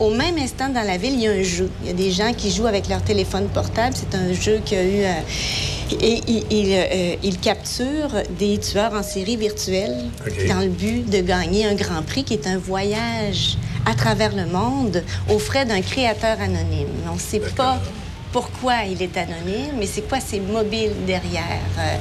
[0.00, 1.70] Au même instant, dans la ville, il y a un jeu.
[1.82, 3.94] Il y a des gens qui jouent avec leur téléphone portable.
[3.94, 5.04] C'est un jeu qui a eu...
[5.04, 10.48] euh, et il, il, euh, il capture des tueurs en série virtuels OK.
[10.48, 13.56] dans le but de gagner un grand prix qui est un voyage
[13.86, 16.88] à travers le monde aux frais d'un créateur anonyme.
[17.08, 17.78] On ne sait pas
[18.34, 21.62] pourquoi il est anonyme, mais c'est quoi ses mobiles derrière.
[21.78, 21.96] euh,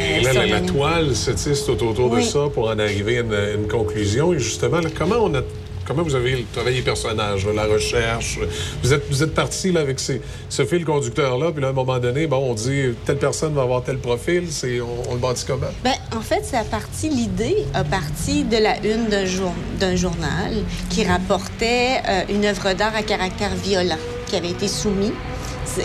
[0.00, 3.18] Et euh, là, son la, toile se tisse tout autour de ça pour en arriver
[3.18, 4.32] à une, une conclusion.
[4.32, 5.42] Et justement, là, comment on a
[5.86, 8.38] Comment vous avez travaillé les personnages, là, la recherche?
[8.80, 11.72] Vous êtes, vous êtes parti là, avec ces- ce fil conducteur-là, puis là, à un
[11.74, 15.18] moment donné, bon, on dit telle personne va avoir tel profil, c'est, on, on le
[15.18, 15.66] bâtit comment?
[15.82, 19.96] Ben, en fait, c'est à parti, l'idée a parti de la une d'un jour- d'un
[19.96, 20.52] journal
[20.90, 23.98] qui rapportait euh, une œuvre d'art à caractère violent
[24.28, 25.10] qui avait été soumise.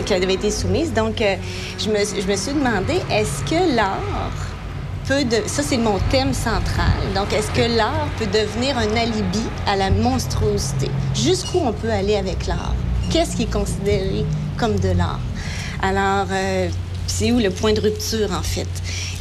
[0.06, 0.94] Qui avait été soumise.
[0.94, 1.36] Donc, euh,
[1.78, 4.00] je, me, je me suis demandé, est-ce que l'art
[5.08, 5.38] peut de...
[5.48, 6.98] Ça, c'est mon thème central.
[7.14, 10.90] Donc, est-ce que l'art peut devenir un alibi à la monstruosité?
[11.14, 12.74] Jusqu'où on peut aller avec l'art?
[13.12, 14.26] Qu'est-ce qui est considéré
[14.58, 15.20] comme de l'art?
[15.82, 16.70] Alors, euh,
[17.08, 18.68] c'est où le point de rupture, en fait?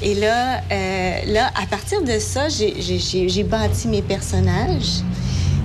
[0.03, 5.03] Et là, euh, là à partir de ça, j'ai bâti mes personnages.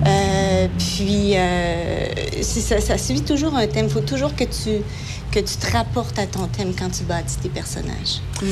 [0.06, 3.86] Euh, puis, euh, ça, ça suit toujours un thème.
[3.86, 4.82] Il faut toujours que tu,
[5.30, 8.20] que tu te rapportes à ton thème quand tu bâtis tes personnages.
[8.42, 8.46] Mm.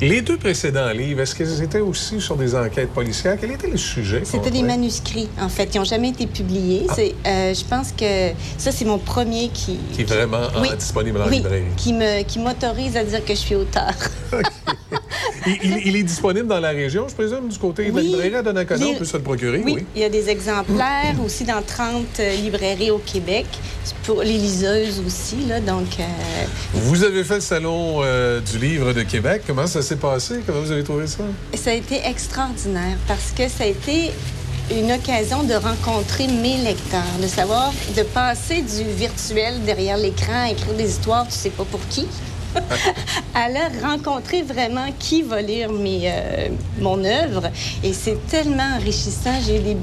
[0.00, 3.36] Les deux précédents livres, est-ce qu'ils étaient aussi sur des enquêtes policières?
[3.40, 4.22] Quel était le sujet?
[4.24, 5.70] C'était des manuscrits, en fait.
[5.74, 6.86] Ils n'ont jamais été publiés.
[6.94, 9.78] C'est, euh, je pense que ça, c'est mon premier qui...
[9.92, 10.68] Qui est vraiment en- Oui.
[10.76, 12.24] disponible en oui, librairie.
[12.26, 13.92] qui m'autorise à dire que je suis auteur.
[15.46, 18.34] Il, il- il est disponible dans la région, je présume, du côté de la librairie
[18.36, 18.84] à Donnacona.
[18.84, 19.72] Les- On peut se le procurer, oui.
[19.76, 23.46] Oui, il y a des exemplaires aussi dans 30 euh, librairies au Québec.
[24.04, 25.86] Pour les liseuses aussi, là, donc...
[26.00, 26.04] euh,
[26.72, 29.42] Vous avez fait le Salon euh, du livre de Québec.
[29.46, 30.36] Comment ça s'est passé?
[30.46, 31.24] Comment vous avez trouvé ça?
[31.54, 34.10] Ça a été extraordinaire parce que ça a été
[34.70, 40.50] une occasion de rencontrer mes lecteurs, de savoir, de passer du virtuel derrière l'écran, à
[40.50, 42.06] écrire des histoires, tu sais pas pour qui,
[43.48, 45.70] leur rencontrer vraiment qui va lire
[46.06, 46.48] euh,
[46.80, 47.50] mon œuvre.
[47.82, 49.32] Et c'est tellement enrichissant.
[49.44, 49.74] J'ai eu des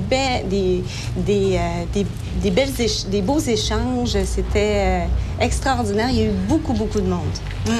[3.21, 4.17] beaux échanges.
[4.25, 5.05] C'était euh,
[5.39, 6.09] extraordinaire.
[6.11, 7.37] Il y a eu beaucoup, beaucoup de monde.
[7.67, 7.71] Mm.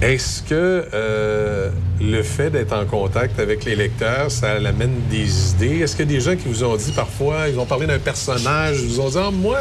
[0.00, 1.70] Est-ce que euh,
[2.00, 5.80] le fait d'être en contact avec les lecteurs, ça amène des idées?
[5.80, 8.86] Est-ce a des gens qui vous ont dit parfois, ils ont parlé d'un personnage, ils
[8.90, 9.58] vous ont dit, Ah, moi,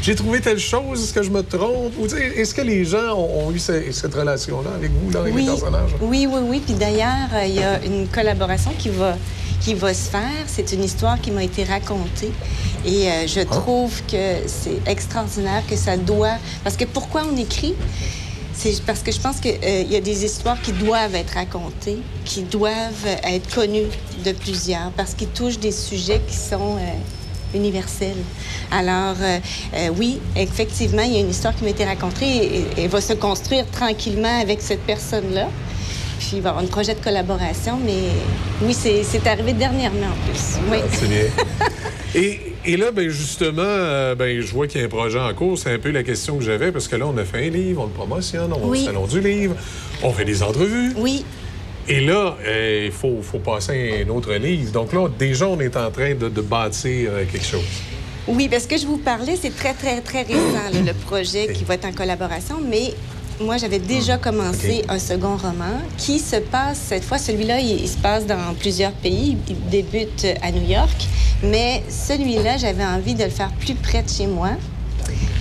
[0.00, 1.94] j'ai trouvé telle chose, est-ce que je me trompe?
[1.98, 5.34] Ou, est-ce que les gens ont, ont eu ce- cette relation-là avec vous, là, avec
[5.34, 5.90] oui, les personnages?
[6.00, 6.62] Oui, oui, oui.
[6.64, 9.16] Puis d'ailleurs, il y a une collaboration qui va,
[9.60, 10.44] qui va se faire.
[10.46, 12.30] C'est une histoire qui m'a été racontée.
[12.86, 16.36] Et euh, je trouve que c'est extraordinaire que ça doit...
[16.62, 17.74] Parce que pourquoi on écrit?
[18.62, 19.58] C'est parce que je pense qu'il
[19.90, 23.88] y a des histoires qui doivent être racontées, qui doivent être connues
[24.24, 28.22] de plusieurs, parce qu'ils touchent des sujets qui sont euh, universels.
[28.70, 29.38] Alors, euh,
[29.74, 33.00] euh, oui, effectivement, il y a une histoire qui m'a été racontée et, et- va
[33.00, 35.48] se construire tranquillement avec cette personne-là.
[36.20, 37.98] Puis il va y avoir un projet de collaboration, mais
[38.62, 40.60] oui, c'est c'est arrivé dernièrement en plus.
[40.70, 40.78] Oui.
[40.80, 41.24] Ah, c'est bien.
[42.14, 45.32] Et, et là, ben justement, euh, ben, je vois qu'il y a un projet en
[45.34, 45.58] cours.
[45.58, 47.82] C'est un peu la question que j'avais, parce que là, on a fait un livre,
[47.82, 48.82] on le promotionne, on va Oui.
[48.82, 49.54] au Salon du livre,
[50.02, 50.92] on fait des entrevues.
[50.96, 51.24] Oui.
[51.88, 54.70] Et là, euh, il faut, faut passer à un autre livre.
[54.70, 57.64] Donc là, déjà, on est en train de, de bâtir euh, quelque chose.
[58.28, 61.64] Oui, parce que je vous parlais, c'est très, très, très récent, là, le projet qui
[61.64, 62.94] va être en collaboration, mais
[63.42, 67.88] moi, j'avais déjà commencé un second roman qui se passe, cette fois, celui-là, il, il
[67.88, 69.36] se passe dans plusieurs pays.
[69.48, 71.08] Il débute à New York,
[71.42, 74.50] mais celui-là, j'avais envie de le faire plus près de chez moi.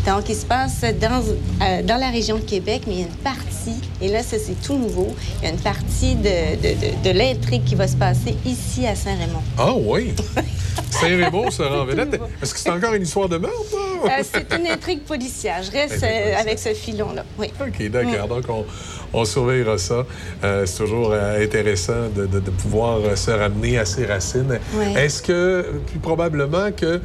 [0.06, 1.22] Donc, il se passe dans,
[1.62, 4.38] euh, dans la région de Québec, mais il y a une partie, et là, ça,
[4.43, 5.08] c'est tout nouveau,
[5.41, 8.88] il y a une partie de, de, de- de l'intrigue qui va se passer ici
[8.88, 9.43] à Saint-Raymond.
[9.60, 10.14] Ah oui!
[10.89, 12.19] Saint-Raymond se rend en vedette.
[12.41, 13.57] Est-ce que c'est encore une histoire de meurtre?
[14.05, 15.61] Euh, c'est une intrigue policière.
[15.63, 17.23] Je reste euh, avec ce filon-là.
[17.38, 17.47] Oui.
[17.61, 18.27] OK, d'accord.
[18.27, 18.65] Donc, on,
[19.13, 20.05] on surveillera ça.
[20.43, 24.59] Euh, c'est toujours euh, intéressant de, de- de pouvoir se ramener à ses racines.
[24.95, 26.99] Est-ce que, plus probablement que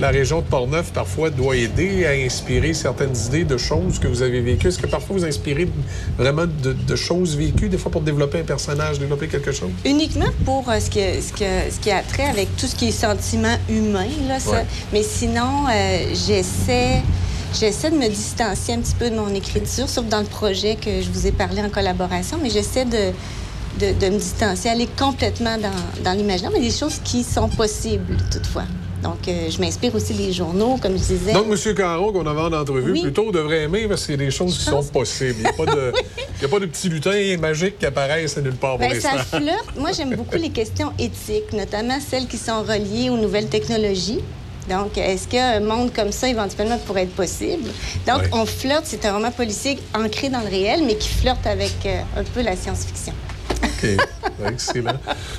[0.00, 4.22] la région de Portneuf, parfois, doit aider à inspirer certaines idées de choses que vous
[4.22, 4.68] avez vécues?
[4.68, 5.68] Est-ce que parfois vous inspirez
[6.18, 9.70] vraiment de, de choses vécues, des fois pour développer un personnage, développer quelque chose?
[9.84, 12.88] Uniquement pour euh, ce, qui, ce, que- ce qui a trait avec tout ce qui
[12.88, 14.06] est sentiment humain.
[14.28, 14.50] Là, ça.
[14.50, 14.66] Ouais.
[14.92, 17.02] Mais sinon, euh, j'essaie.
[17.58, 21.00] J'essaie de me distancier un petit peu de mon écriture, sauf dans le projet que
[21.00, 23.12] je vous ai parlé en collaboration, mais j'essaie de,
[23.80, 28.16] de, de me distancier, aller complètement dans, dans l'imaginaire, mais des choses qui sont possibles
[28.30, 28.64] toutefois.
[29.06, 31.32] Donc, euh, je m'inspire aussi des journaux, comme je disais.
[31.32, 31.74] Donc, M.
[31.74, 33.02] Caron, qu'on avait en entrevue, Oui.
[33.02, 35.36] plutôt devrait aimer parce qu'il y a des choses qui sont possibles.
[35.38, 35.92] Il n'y a, pas de-
[36.38, 39.18] il y a pas de petits lutins magiques qui apparaissent nulle part pour Ben, ça
[39.18, 39.76] flirte.
[39.78, 44.20] Moi, j'aime beaucoup les questions éthiques, notamment celles qui sont reliées aux nouvelles technologies.
[44.68, 47.70] Donc, est-ce qu'un monde comme ça, éventuellement, pourrait être possible?
[48.06, 48.28] Donc, Ouais.
[48.32, 48.82] on flirte.
[48.84, 52.42] C'est un roman policier ancré dans le réel, mais qui flirte avec euh, un peu
[52.42, 53.12] la science-fiction.
[53.76, 53.88] OK.
[54.52, 54.98] Excellent.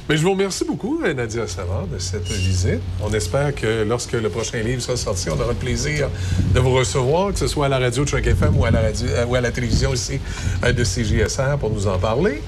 [0.09, 2.81] Mais je vous remercie beaucoup, euh, Nadia Savard, de cette visite.
[3.01, 6.09] On espère que lorsque le prochain livre sera sorti, on aura le plaisir
[6.53, 9.07] de vous recevoir, que ce soit à la radio de FM ou à la, radio,
[9.07, 10.19] euh, ou à la télévision ici
[10.63, 12.41] euh, de CJSR pour nous en parler.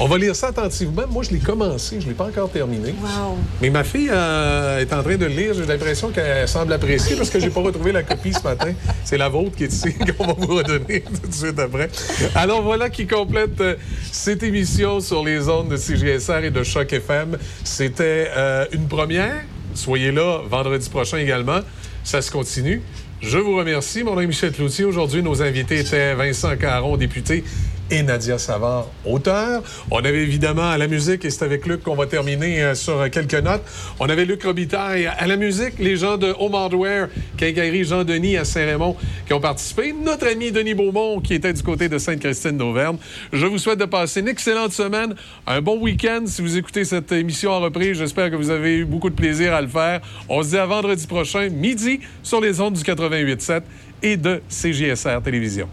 [0.00, 1.02] On va lire ça attentivement.
[1.10, 2.94] Moi, je l'ai commencé, je ne l'ai pas encore terminé.
[3.02, 3.36] Wow!
[3.60, 5.54] Mais ma fille euh, est en train de le lire.
[5.54, 8.72] J'ai l'impression qu'elle semble apprécier parce que j'ai pas retrouvé la copie ce matin.
[9.02, 11.90] C'est la vôtre qui est ici qu'on va vous redonner tout de suite après.
[12.36, 13.74] Alors voilà qui complète euh,
[14.12, 17.36] cette émission sur les ondes de CGSR et de Choc FM.
[17.64, 19.42] C'était euh, une première.
[19.74, 21.58] Soyez là vendredi prochain également.
[22.04, 22.82] Ça se continue.
[23.20, 24.84] Je vous remercie, mon nom est Michel Cloutier.
[24.84, 27.42] Aujourd'hui, nos invités étaient Vincent Caron, député,
[27.90, 29.62] et Nadia Savard, auteur.
[29.90, 33.00] On avait évidemment à la musique, et c'est avec Luc qu'on va terminer euh, sur
[33.00, 33.62] euh, quelques notes.
[34.00, 38.44] On avait Luc Robitaille à la musique, les gens de Home Hardware, quincaillerie Jean-Denis à
[38.44, 39.92] Saint-Raymond qui ont participé.
[39.92, 42.96] Notre ami Denis Beaumont qui était du côté de Sainte-Christine d'Auvergne.
[43.32, 45.14] Je vous souhaite de passer une excellente semaine,
[45.46, 46.22] un bon week-end.
[46.26, 49.54] Si vous écoutez cette émission en reprise, j'espère que vous avez eu beaucoup de plaisir
[49.54, 50.00] à le faire.
[50.28, 53.62] On se dit à vendredi prochain, midi, sur les ondes du 88.7
[54.02, 55.68] et de CJSR Télévision.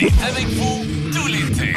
[0.00, 1.74] On est avec vous tout l'été.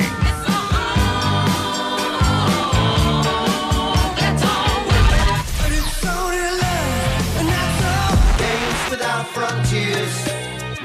[8.90, 9.96] without frontiers,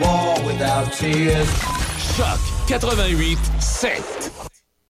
[0.00, 1.46] war without tears.
[2.16, 4.25] Choc 88 7.